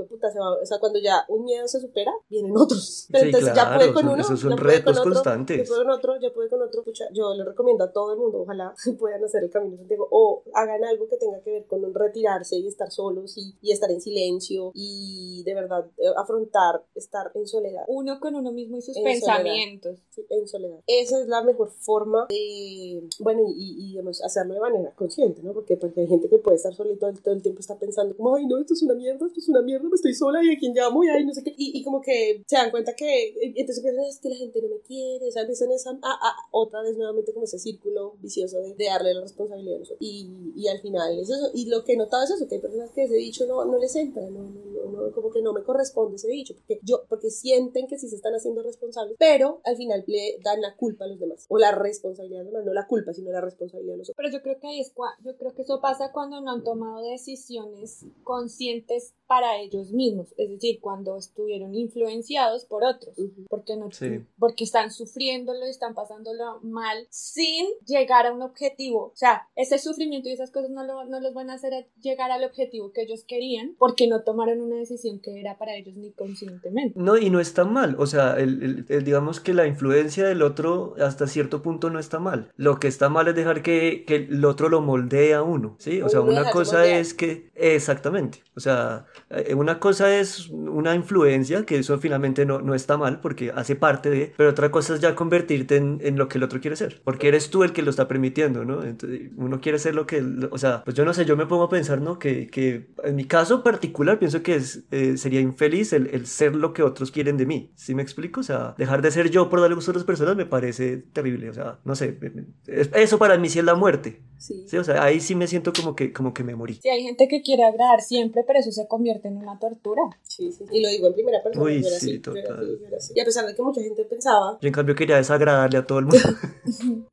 [0.05, 3.09] puta, se va, o sea, cuando ya un miedo se supera, vienen otros.
[3.11, 5.13] Pero sí, entonces claro, ya puede con uno, esos son ya puede retos con otro,
[5.15, 5.59] constantes.
[5.59, 6.85] Ya puede con otro, ya puede con otro.
[6.85, 10.07] Pucha, yo le recomiendo a todo el mundo, ojalá puedan hacer el camino de Santiago
[10.11, 13.73] o hagan algo que tenga que ver con un retirarse y estar solos y, y
[13.73, 17.83] estar en silencio y de verdad eh, afrontar estar en soledad.
[17.89, 19.99] Uno con uno mismo y sus En pensamientos.
[20.11, 20.79] Sí, en soledad.
[20.87, 25.53] Esa es la mejor forma de, bueno, y, y digamos, hacerlo de manera consciente, ¿no?
[25.53, 28.17] Porque, porque hay gente que puede estar solito todo el, todo el tiempo, está pensando
[28.17, 30.59] como, ay, no, esto es una mierda, esto es una mierda, estoy sola y a
[30.59, 31.55] quién llamo y ay, no sé qué.
[31.57, 34.69] Y, y como que se dan cuenta que, entonces piensan, es que la gente no
[34.69, 38.61] me quiere, o sea, empiezan esa, ah, ah, otra vez nuevamente como ese círculo vicioso
[38.61, 39.99] de, darle la responsabilidad a nosotros.
[40.01, 41.51] Y, y al final es eso.
[41.55, 43.79] Y lo que he notado es eso, que hay personas que ese dicho no, no
[43.79, 47.31] les entra, no, no, no, como que no me corresponde ese dicho, porque yo, porque
[47.31, 51.09] sienten que sí se están haciendo responsables, pero al final le dan la culpa a
[51.09, 53.99] los demás, o la responsabilidad a los demás, no la culpa, sino la responsabilidad a
[53.99, 54.17] los otros.
[54.17, 54.93] Pero yo creo que ahí es
[55.25, 60.51] yo creo que eso pasa cuando no han tomado decisiones conscientes para ellos mismos, es
[60.51, 63.15] decir, cuando estuvieron influenciados por otros,
[63.49, 64.25] porque no Sí.
[64.39, 69.07] porque están sufriéndolo y están pasándolo mal sin llegar a un objetivo.
[69.07, 72.31] O sea, ese sufrimiento y esas cosas no, lo, no los van a hacer llegar
[72.31, 76.13] al objetivo que ellos querían porque no tomaron una decisión que era para ellos ni
[76.13, 76.99] conscientemente.
[77.01, 77.97] No, y no está mal.
[77.99, 81.99] O sea, el, el- el- digamos que la influencia del otro hasta cierto punto no
[81.99, 82.53] está mal.
[82.57, 86.03] Lo que está mal es dejar que, que el otro lo moldee a uno, ¿sí?
[86.03, 87.01] O sea, una cosa moldear.
[87.01, 87.51] es que...
[87.55, 88.43] Exactamente.
[88.57, 93.21] O sea, eh, una cosa es una influencia, que eso finalmente no, no está mal
[93.21, 94.33] porque hace parte de...
[94.37, 97.01] Pero otra cosa es ya convertirte en, en lo que el otro quiere ser.
[97.05, 98.83] Porque eres tú el que lo está permitiendo, ¿no?
[98.83, 100.25] Entonces, uno quiere ser lo que...
[100.51, 102.19] O sea, pues yo no sé, yo me pongo a pensar, ¿no?
[102.19, 106.57] Que, que en mi caso particular pienso que es, eh, sería infeliz el, el ser
[106.57, 107.71] lo que otros quieren de mí.
[107.77, 108.41] ¿Sí me explico?
[108.41, 111.49] O sea, dejar de ser yo por darle gusto a otras personas me parece terrible.
[111.49, 112.19] O sea, no sé,
[112.67, 114.21] eso para mí sí es la muerte.
[114.37, 114.65] Sí.
[114.67, 116.75] Sí, o sea, ahí sí me siento como que, como que me morí.
[116.75, 120.03] Sí, hay gente que quiere agradar siempre, pero eso se convierte en una tortura.
[120.23, 120.65] Sí, sí.
[120.71, 121.65] Y lo digo en primera persona.
[121.65, 122.65] Uy, yo era sí, así, yo era total.
[122.65, 123.13] así, yo era así.
[123.17, 125.99] Y a pesar de que mucha gente pensaba, Yo en cambio quería desagradarle a todo
[126.01, 126.19] el mundo.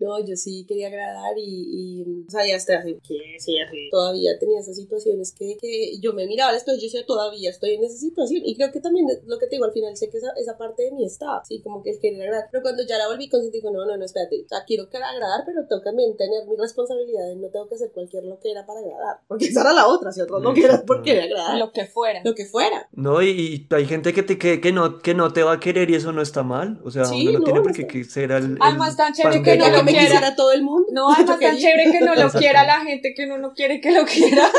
[0.00, 3.88] no, yo sí quería agradar y, y o sea, ya hasta así, que sí, así.
[3.90, 7.50] Todavía tenía esas situaciones que, que yo me miraba al espejo y yo decía, todavía
[7.50, 8.42] estoy en esa situación.
[8.44, 10.56] Y creo que también es lo que te digo, al final sé que esa, esa
[10.56, 12.48] parte de mí está, sí, como que el querer agradar.
[12.50, 14.42] Pero cuando ya la volví consciente, digo, no, no, no, espérate.
[14.44, 17.34] O sea, quiero que agradar, pero tengo que también tener mi responsabilidad.
[17.36, 19.16] No tengo que hacer cualquier loquera para agradar.
[19.28, 21.58] Porque esa era la otra, si otros no quieras por querer agradar.
[21.58, 22.20] Lo que fuera.
[22.24, 22.88] Lo que fuera.
[22.92, 25.60] No, y, y hay gente que, te, que, que, no, que no te va a
[25.60, 26.80] querer y eso no está mal.
[26.84, 28.56] O sea, Sí, uno no, no, tiene no por qué está- que ser el.
[28.60, 30.06] Además, el tan chévere que no lo quiera.
[30.06, 30.86] quisiera todo el mundo.
[30.92, 33.92] No, además tan chévere que no lo quiera la gente que uno no quiere que
[33.92, 34.48] lo quiera.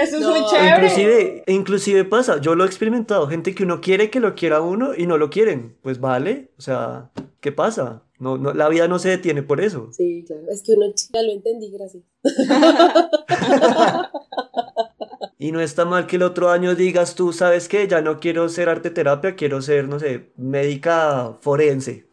[0.00, 0.76] Eso es No, muy chévere.
[0.76, 4.60] Inclusive, inclusive pasa, yo lo he experimentado, gente que uno quiere que lo quiera a
[4.60, 5.76] uno y no lo quieren.
[5.82, 7.10] Pues vale, o sea,
[7.40, 8.02] ¿qué pasa?
[8.18, 9.88] No, no, la vida no se detiene por eso.
[9.92, 10.42] Sí, claro.
[10.50, 12.02] Es que uno ya lo entendí, gracias.
[15.44, 17.86] Y no está mal que el otro año digas tú, ¿sabes qué?
[17.86, 22.08] Ya no quiero ser arte terapia, quiero ser, no sé, médica forense.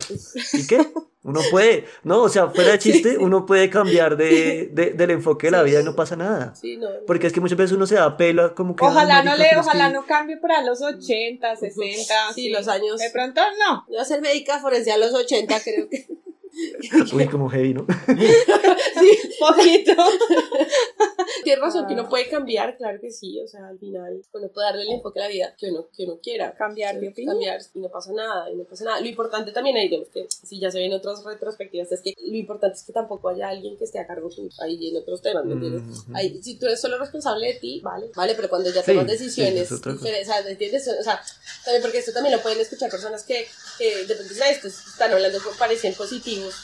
[0.52, 0.86] ¿Y qué?
[1.24, 5.48] Uno puede, no, o sea, fuera de chiste, uno puede cambiar de, de- del enfoque
[5.48, 6.56] de la vida y no pasa nada.
[6.56, 6.88] Sí, no.
[7.06, 8.84] Porque es que muchas veces uno se da pelo como que...
[8.84, 12.14] Ojalá "Ay, no le, ojalá que- no cambie para los 80, 60.
[12.34, 12.98] Sí, los años.
[13.00, 13.86] De pronto no.
[13.94, 16.08] Yo a ser médica forense a los 80, creo que.
[17.16, 17.86] Uy, como heavy, ¿no?
[18.08, 19.94] sí, Poquito.
[21.44, 23.40] tienes razón que uno puede cambiar, claro que sí.
[23.42, 26.04] O sea, al final uno puede darle el enfoque a la vida que uno, que
[26.06, 26.54] uno quiera.
[26.56, 27.34] Cambiar de opinión.
[27.36, 29.00] Cambiar y no pasa nada, y no pasa nada.
[29.02, 32.36] Lo importante también ahí, digamos que si ya se ven otras retrospectivas, es que lo
[32.36, 35.46] importante es que tampoco haya alguien que esté a cargo tuyo ahí en otros temas,
[35.46, 35.82] ¿me entiendes?
[36.00, 36.12] Ujú.
[36.16, 39.06] Ahí, si tú eres solo responsable de ti, vale, vale, pero cuando ya Sí, tomas
[39.06, 40.88] sí, decisiones diferentes, o sea, ¿entiendes?
[41.00, 41.22] O sea,
[41.66, 43.46] también porque esto también lo pueden escuchar personas que,
[43.78, 46.56] que de "Ah, estos están hablando, parecen positivos.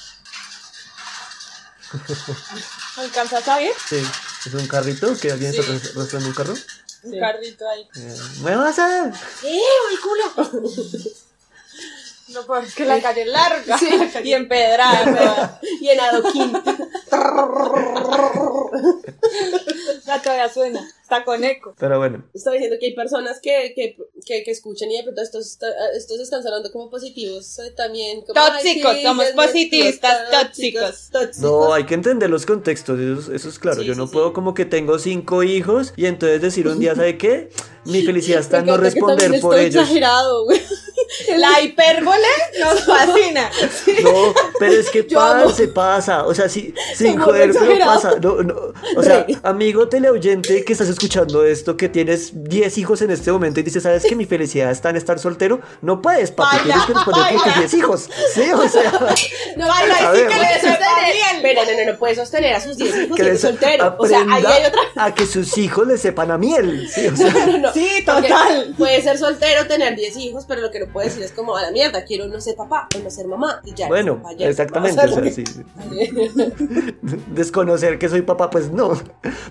[2.98, 3.74] ¿Alcanzas a ver?
[3.88, 4.02] Sí,
[4.46, 5.60] es un carrito que alguien Sí.
[5.60, 6.54] está arrastrando un carro.
[7.04, 7.20] Un Sí.
[7.20, 7.88] carrito ahí.
[7.96, 8.82] Eh, ¡Muévase!
[9.44, 9.60] ¡Eh,
[9.92, 10.70] el culo!
[12.30, 13.88] No, pues es que la calle es larga Sí.
[14.23, 15.59] y empedrada.
[15.82, 16.53] y en adoquín.
[20.05, 20.88] La todavía suena.
[21.01, 21.73] Está con eco.
[21.80, 25.21] Pero bueno, Estaba diciendo que hay personas que, que, que, que escuchan y de pronto
[25.21, 25.57] estos,
[25.95, 28.21] estos están sonando como positivos eh, también.
[28.21, 31.09] Como, Tóxicos, "Ay, sí, somos positivistas, tóxicos".
[31.11, 31.38] tóxicos.
[31.39, 33.80] no, hay que entender los contextos, eso, es- eso es claro.
[33.82, 34.13] Sí, Yo sí, no sí.
[34.13, 37.49] puedo como que tengo cinco hijos y entonces decir un día, ¿sabe qué?
[37.86, 39.75] Mi felicidad está en no responder por ellos.
[39.84, 40.61] exagerado, güey.
[41.38, 42.28] La hipérbole
[42.60, 43.49] nos fascina.
[44.03, 45.08] No, pero es que
[45.55, 48.16] se pasa, o sea, sí, sin Somos joder, pero pasa.
[48.22, 48.55] No, no,
[48.95, 49.38] o sea, Re.
[49.43, 53.84] amigo teleoyente que estás escuchando esto, que tienes 10 hijos en este momento y dices,
[53.84, 55.60] ¿sabes que mi felicidad está en estar soltero?
[55.82, 57.60] No puedes, papi, Baila, tienes que responder por tus baila.
[57.60, 58.10] 10 hijos.
[58.34, 58.91] Sí, o sea,
[59.58, 61.41] No, Baila y sí sí que le sostener.
[61.41, 63.95] Pero no, no, no puede sostener a sus 10 hijos que si es les soltero.
[63.97, 64.82] O sea, ahí hay otra.
[64.95, 66.88] a que sus hijos le sepan a miel.
[66.93, 67.74] Sí, o sea, No, no.
[67.74, 68.74] Sí, Porque total.
[68.78, 71.62] Puede ser soltero, tener 10 hijos, pero lo que no puede decir es como a
[71.62, 73.62] la mierda, quiero no ser papá o no ser mamá.
[73.66, 75.43] Y ya, bueno, papá, ya, exactamente, o sea, sí.
[77.32, 79.00] Desconocer que soy papá, pues no.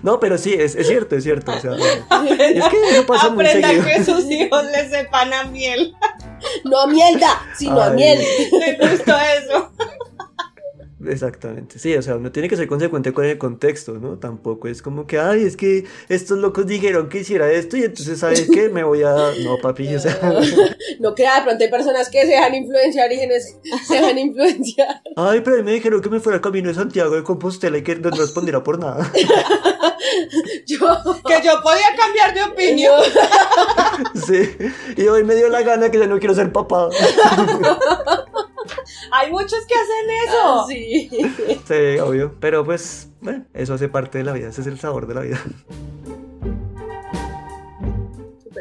[0.03, 1.51] No, pero sí, es, es cierto, es cierto.
[1.51, 3.83] O sea, es que eso pasa muy seguido.
[3.83, 5.95] que sus hijos le sepan a miel.
[6.63, 7.95] No a mierda, sino a Ay.
[7.95, 8.19] miel.
[8.79, 9.71] Me gustó eso.
[11.09, 14.17] Exactamente, sí, o sea, uno tiene que ser consecuente con el contexto, ¿no?
[14.17, 18.19] Tampoco es como que, ay, es que estos locos dijeron que hiciera esto y entonces,
[18.19, 18.69] ¿sabes qué?
[18.69, 19.15] Me voy a...
[19.43, 20.17] No, papi, o sea...
[20.99, 25.01] No crea, de pronto hay personas que se dejan influenciar y se dejan influenciar.
[25.15, 27.77] Ay, pero a mí me dijeron que me fuera al camino de Santiago de Compostela
[27.77, 29.11] y que no respondiera por nada.
[30.65, 30.77] Yo,
[31.25, 33.01] Que yo podía cambiar de opinión.
[34.25, 34.57] Sí,
[34.95, 36.89] y hoy me dio la gana que ya no quiero ser papá.
[39.11, 40.37] Hay muchos que hacen eso.
[40.43, 41.09] Ah, sí.
[41.67, 45.07] Sí, obvio, pero pues, bueno, eso hace parte de la vida, ese es el sabor
[45.07, 45.39] de la vida.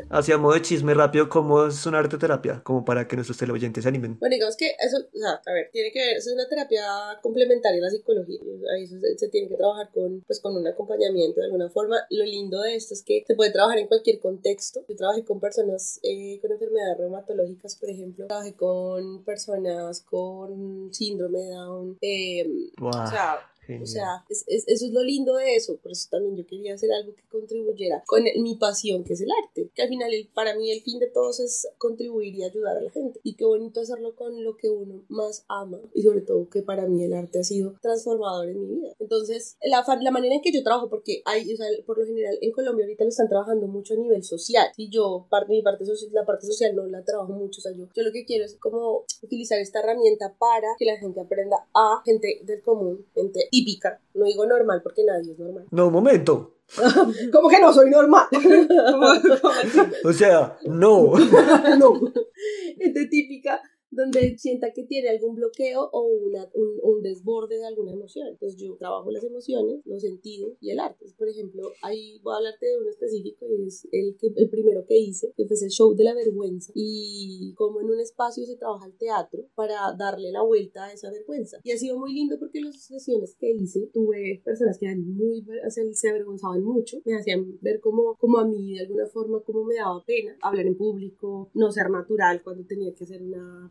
[0.08, 2.62] Así a modo de chisme rápido, ¿cómo es una arte terapia?
[2.62, 4.18] Como para que nuestros teleoyentes se animen.
[4.20, 6.84] Bueno, digamos que eso, o sea, a ver, tiene que ver, eso es una terapia
[7.22, 8.38] complementaria a la psicología.
[8.74, 11.96] Ahí se, se tiene que trabajar con, pues, con un acompañamiento de alguna forma.
[12.10, 14.84] Lo lindo de esto es que se puede trabajar en cualquier contexto.
[14.88, 18.26] Yo trabajé con personas eh, con enfermedades reumatológicas, por ejemplo.
[18.28, 21.98] Trabajé con personas con síndrome de Down.
[22.00, 22.46] eh,
[22.78, 22.90] Wow.
[22.90, 23.82] o sea, Genial.
[23.82, 25.76] O sea, es- es- eso es lo lindo de eso.
[25.78, 29.20] Por eso también yo quería hacer algo que contribuyera con el- mi pasión, que es
[29.20, 29.70] el arte.
[29.74, 32.80] Que al final, el- para mí, el fin de todos es contribuir y ayudar a
[32.80, 33.20] la gente.
[33.22, 35.80] Y qué bonito hacerlo con lo que uno más ama.
[35.94, 38.94] Y sobre todo, que para mí el arte ha sido transformador en mi vida.
[38.98, 42.38] Entonces, la, la manera en que yo trabajo, porque hay, o sea, por lo general
[42.40, 44.66] en Colombia ahorita lo están trabajando mucho a nivel social.
[44.76, 47.60] Y yo, parte, mi parte social, la parte social no la trabajo mucho.
[47.60, 50.96] O sea, yo, yo lo que quiero es como utilizar esta herramienta para que la
[50.98, 54.00] gente aprenda a gente del común, gente típica.
[54.14, 55.66] No digo normal porque nadie es normal.
[55.70, 56.56] No, un momento.
[57.32, 58.26] ¿Cómo que no soy normal?
[60.04, 61.12] O sea, no.
[61.78, 62.00] no.
[62.78, 63.60] Gente típica
[63.90, 68.28] donde sienta que tiene algún bloqueo o una, un, un desborde de alguna emoción.
[68.28, 71.06] Entonces yo trabajo las emociones, los sentidos y el arte.
[71.16, 74.84] Por ejemplo, ahí voy a hablarte de uno específico y es el, que, el primero
[74.86, 76.72] que hice, que fue el show de la vergüenza.
[76.74, 81.10] Y como en un espacio se trabaja el teatro para darle la vuelta a esa
[81.10, 81.58] vergüenza.
[81.62, 85.44] Y ha sido muy lindo porque las sesiones que hice tuve personas que eran muy,
[85.92, 89.76] se avergonzaban mucho, me hacían ver como, como a mí de alguna forma como me
[89.76, 93.68] daba pena hablar en público, no ser natural cuando tenía que hacer una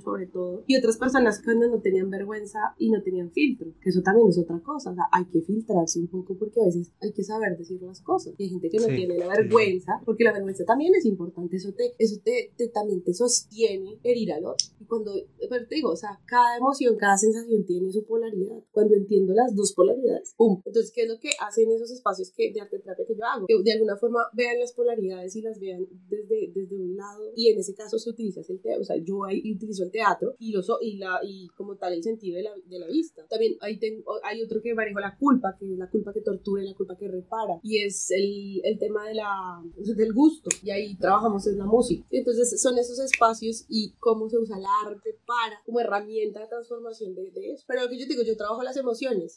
[0.00, 0.64] sobre todo.
[0.66, 4.38] Y otras personas cuando no tenían vergüenza y no tenían filtro, que eso también es
[4.38, 7.56] otra cosa, o sea, hay que filtrarse un poco porque a veces hay que saber
[7.56, 8.34] decir las cosas.
[8.38, 9.42] Y hay gente que no Sí, tiene la sí.
[9.42, 13.98] vergüenza, porque la vergüenza también es importante, eso te, eso te, te- también te sostiene
[14.02, 14.66] herir al otro.
[14.80, 15.12] Y cuando,
[15.48, 18.62] pero te digo, o sea, cada emoción, cada sensación tiene su polaridad.
[18.72, 20.60] Cuando entiendo las dos polaridades, ¡pum!
[20.64, 23.46] Entonces, ¿qué es lo que hacen esos espacios que, de arte terapia que yo hago?
[23.46, 27.48] Que de alguna forma vean las polaridades y las vean desde, desde un lado, y
[27.48, 30.52] en ese caso se utiliza el teatro, o sea, yo ahí utilizo el teatro y,
[30.52, 33.26] los, y, la, y como tal el sentido de la, de la vista.
[33.28, 36.62] También ahí tengo, hay otro que manejo la culpa, que es la culpa que tortura
[36.62, 39.62] y la culpa que repara, y es el, el tema de la,
[39.96, 42.06] del gusto, y ahí trabajamos en la música.
[42.10, 47.14] Entonces son esos espacios y cómo se usa el arte para, como herramienta de transformación
[47.14, 47.64] de, de eso.
[47.66, 49.36] Pero lo que yo digo, yo trabajo las emociones.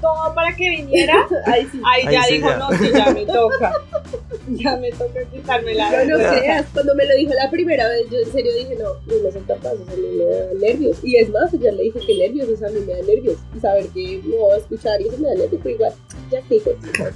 [0.00, 1.26] Todo para que viniera.
[1.46, 1.80] Ahí sí.
[1.84, 2.56] Ahí Ahí ya sí, dijo, ya.
[2.56, 3.72] no, sí, ya me toca.
[4.48, 8.08] Ya me toca quitarme la No, no creas, cuando me lo dijo la primera vez,
[8.10, 10.96] yo en serio dije, no, no, no son capaces, a mí me da nervios.
[11.02, 13.36] Y es más, ya le dije que nervios, o sea, a mí me da nervios.
[13.56, 15.92] Y saber que no va a escuchar y eso me da nervios, pero igual,
[16.30, 16.70] ya que hijo,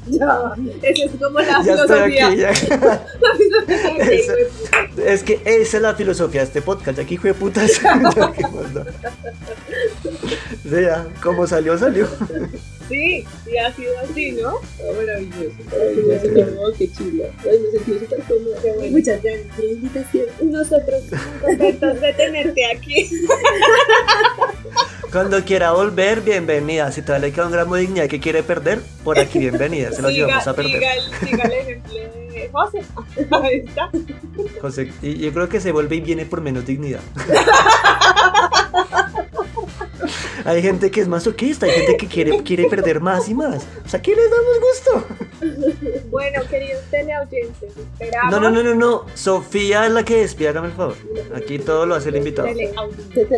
[0.07, 2.27] ya, esa es como la Ya estoy filosofía.
[2.29, 2.37] aquí.
[2.39, 2.49] ya.
[3.21, 4.33] La filosofía que Esa- hijo
[4.97, 5.13] de.
[5.15, 6.99] Es que esa es la filosofía de este podcast.
[6.99, 7.73] Aquí fue putas.
[7.83, 8.85] Ya, ¿qué más da?
[10.63, 12.07] Sí, ya, como salió, salió.
[12.89, 14.51] Sí, sí ha sido así, ¿no?
[14.51, 17.25] Ah, maravilloso, maravilloso, qué chulo.
[17.41, 18.57] Ay, me sentí súper cómoda.
[18.91, 20.27] Muchas gracias por la invitación.
[20.43, 21.03] Nosotros
[21.41, 23.11] contentos de tenerte aquí.
[25.13, 26.91] Cuando quiera volver, bienvenida.
[26.91, 29.93] Si todavía le queda un gramo de dignidad que quiere perder, por aquí bienvenida.
[29.93, 30.73] Se lo llevamos a perder.
[30.73, 32.83] Siga el, siga el ejemplo de José.
[33.31, 33.91] Ahí está.
[34.61, 37.01] José, y yo creo que se vuelve y viene por menos dignidad.
[40.45, 43.67] hay gente que es masoquista, hay gente que quiere, quiere perder más y más.
[43.85, 45.07] O sea, ¿qué les damos gusto?
[46.11, 48.31] Bueno, queridos teleoyentes, esperamos.
[48.31, 49.07] No, no, no, no, no.
[49.15, 50.97] Sofía es la que despide, hágame el favor.
[51.35, 52.49] Aquí todo lo hace el invitado.
[52.49, 53.29] Teleaudientes.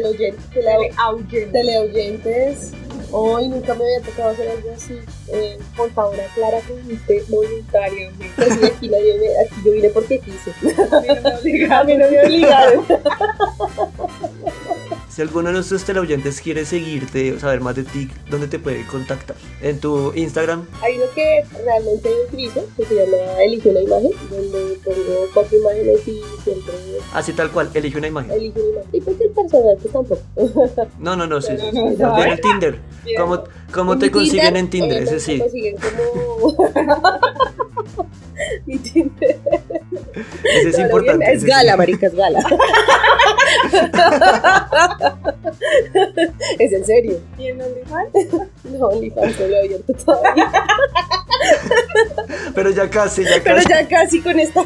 [0.52, 1.52] Teleaudientes.
[1.52, 2.72] teleoyentes.
[3.12, 4.98] Hoy nunca me había tocado hacer algo así.
[5.28, 8.30] Eh, Por favor, aclara que fuiste voluntariamente.
[8.36, 10.50] pues aquí nadie me, aquí yo vine porque quise.
[10.92, 11.86] A mí no me A obligaron.
[11.86, 12.84] mí no me obligaron.
[15.16, 18.86] Si alguno de nuestros teleoyentes quiere seguirte o saber más de ti, ¿dónde te puede
[18.86, 19.34] contactar?
[19.62, 20.66] En tu Instagram.
[20.82, 26.06] Hay uno que realmente utilizo, que se llama Elige una imagen, donde pongo cuatro imágenes
[26.06, 26.74] y siempre
[27.14, 28.30] Así tal cual, elige una imagen.
[28.30, 28.90] elijo una imagen.
[28.92, 30.86] Y porque el personal, pues tampoco.
[30.98, 31.64] No, no, no, sí, sí.
[31.72, 31.96] Sí.
[31.98, 32.78] no, el Tinder.
[33.16, 35.02] ¿Cómo, cómo En te consiguen en Tinder?
[35.02, 35.38] Ese me sí.
[35.38, 36.56] consiguen como...
[38.66, 39.36] Mi Tinder.
[40.44, 41.18] Ese es No, lo importante.
[41.24, 41.50] bien, Es ese sí.
[41.52, 42.40] gala, marica, es gala.
[46.58, 47.20] es en serio.
[47.38, 48.08] ¿Y en OnlyFans?
[48.64, 50.50] No, OnlyFans no lo he abierto todavía.
[52.54, 53.68] Pero ya casi, ya Pero casi.
[53.68, 54.62] ya casi con esta.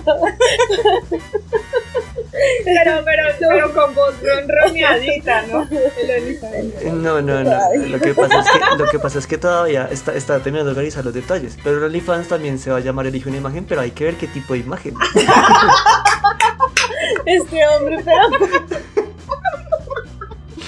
[2.65, 5.69] Pero, pero, pero con voz ronroneadita, ¿no?
[6.93, 7.59] No, no, no.
[7.89, 10.73] Lo que pasa es que, lo que, pasa es que todavía está, está terminando de
[10.73, 11.57] organizar los detalles.
[11.63, 14.15] Pero el OnlyFans también se va a llamar Elige una imagen, pero hay que ver
[14.17, 14.95] qué tipo de imagen.
[17.27, 18.21] Este hombre, pero.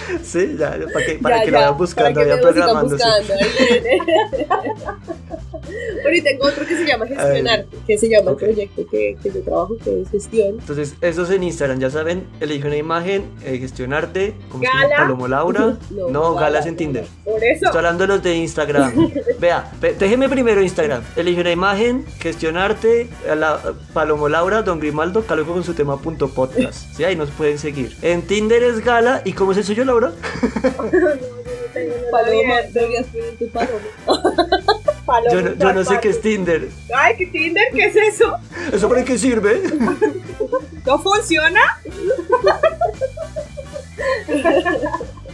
[0.22, 3.04] Sí, ya, para que, para ya, que ya, lo vayan buscando, vayan programándose.
[6.02, 9.30] Bueno, y tengo otro que se llama Gestionar, que se llama el proyecto que, que
[9.30, 10.56] yo trabajo, que es gestión.
[10.58, 14.82] Entonces, eso es en Instagram, ya saben, elige una imagen, eh, gestionarte, como se llama?
[14.82, 14.96] Gala.
[14.96, 15.78] Palomo Laura.
[15.92, 17.04] No, No, Gala, galas en Tinder.
[17.24, 17.66] Por eso.
[17.66, 19.12] Estoy hablando de los de Instagram.
[19.38, 21.02] Vea, déjeme primero Instagram.
[21.16, 23.60] Elige una imagen, gestionarte, a la,
[23.92, 26.96] Palomo Laura, Don Grimaldo, caloco con su tema punto podcast.
[26.96, 27.94] Sí, ahí nos pueden seguir.
[28.02, 29.22] En Tinder es Gala.
[29.24, 30.12] ¿Y cómo es el suyo, Laura?
[30.12, 31.12] No, yo no
[31.74, 32.78] tengo, no lo Paloma, abierto.
[32.80, 33.78] deberías poner tu paloma.
[35.04, 36.68] Paloma, Yo no, yo no sé qué es Tinder.
[36.94, 37.64] Ay, ¿qué Tinder?
[37.74, 38.36] ¿Qué es eso?
[38.72, 39.60] ¿Eso para qué sirve?
[40.86, 41.60] ¿No funciona?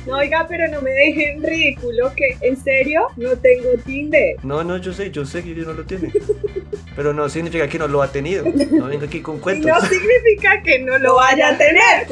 [0.06, 4.36] No, oiga, pero no me dejen ridículo que, en serio, no tengo Tinder.
[4.42, 6.11] No, no, yo sé, yo sé que no lo tiene.
[6.99, 8.44] Pero no significa que no lo ha tenido.
[8.72, 9.70] No venga aquí con Y cuentos.
[9.70, 12.09] no significa que no lo vaya a tener.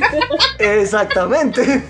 [0.61, 1.83] Exactamente.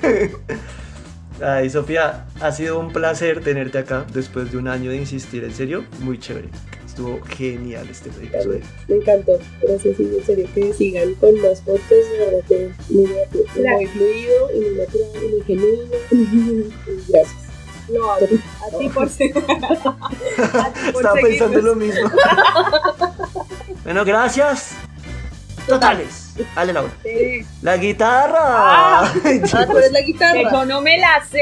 [1.43, 5.45] Ay, Sofía, ha sido un placer tenerte acá después de un año de insistir.
[5.45, 6.49] En serio, muy chévere.
[6.87, 8.61] Estuvo genial este episodio.
[8.89, 9.39] Me encantó.
[9.61, 11.93] Gracias, sí, en serio, que sigan con más podcasts.
[12.89, 15.95] Muy, divertido, muy fluido y muy natural y muy genuino.
[16.13, 16.73] Y
[17.13, 17.46] Gracias.
[17.89, 19.37] No, a, a ti por ser.
[19.39, 21.65] a ti por Estaba pensando seguirnos.
[21.65, 22.11] lo mismo.
[23.85, 24.73] bueno, gracias.
[25.67, 26.26] Totales.
[26.55, 26.93] Dale, Laura.
[27.03, 27.47] Sí.
[27.63, 28.39] La guitarra.
[28.41, 29.13] Ah.
[29.25, 30.33] Ay, Ah, eres la guitarra.
[30.35, 31.41] Que yo no me la sé,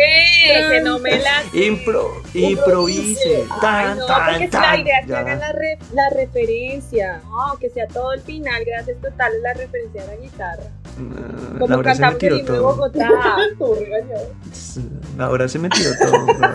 [0.71, 1.65] que no me la sé.
[1.67, 3.45] Impro, improvise.
[3.51, 4.81] Ay, Tan, no, tan, porque es que la tan.
[4.81, 7.21] idea es que hagan la, re- la referencia.
[7.25, 10.63] No, que sea todo el final, gracias totales, la referencia a la guitarra.
[10.87, 12.63] Ah, Como Laura se me cantamos el tiró de todo.
[12.63, 13.09] Bogotá.
[15.19, 16.27] Laura se me tiró todo.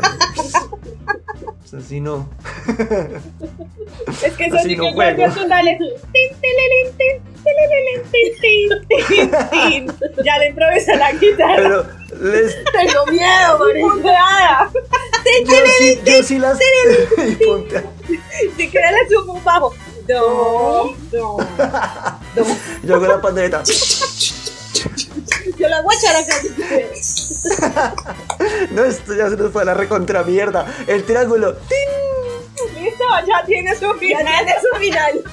[1.78, 2.28] Así no.
[4.24, 4.92] Es que eso sí no que
[10.24, 11.56] Ya le improvisa la guitarra.
[11.56, 11.86] Pero
[12.32, 14.72] les, Tengo miedo, marica.
[15.46, 16.58] Yo, sí, yo sí las.
[18.58, 19.74] Si quieres le subo un bajo.
[20.08, 21.38] Do, do.
[22.84, 23.62] Yo hago la pandereta.
[25.58, 27.94] Yo la voy a echar acá.
[28.72, 30.66] No, esto ya se nos fue a la recontra mierda.
[30.88, 31.56] El triángulo.
[31.68, 31.78] ¡Tin!
[32.84, 34.26] Listo, ya tiene su Ya final.
[34.26, 35.24] tiene su final.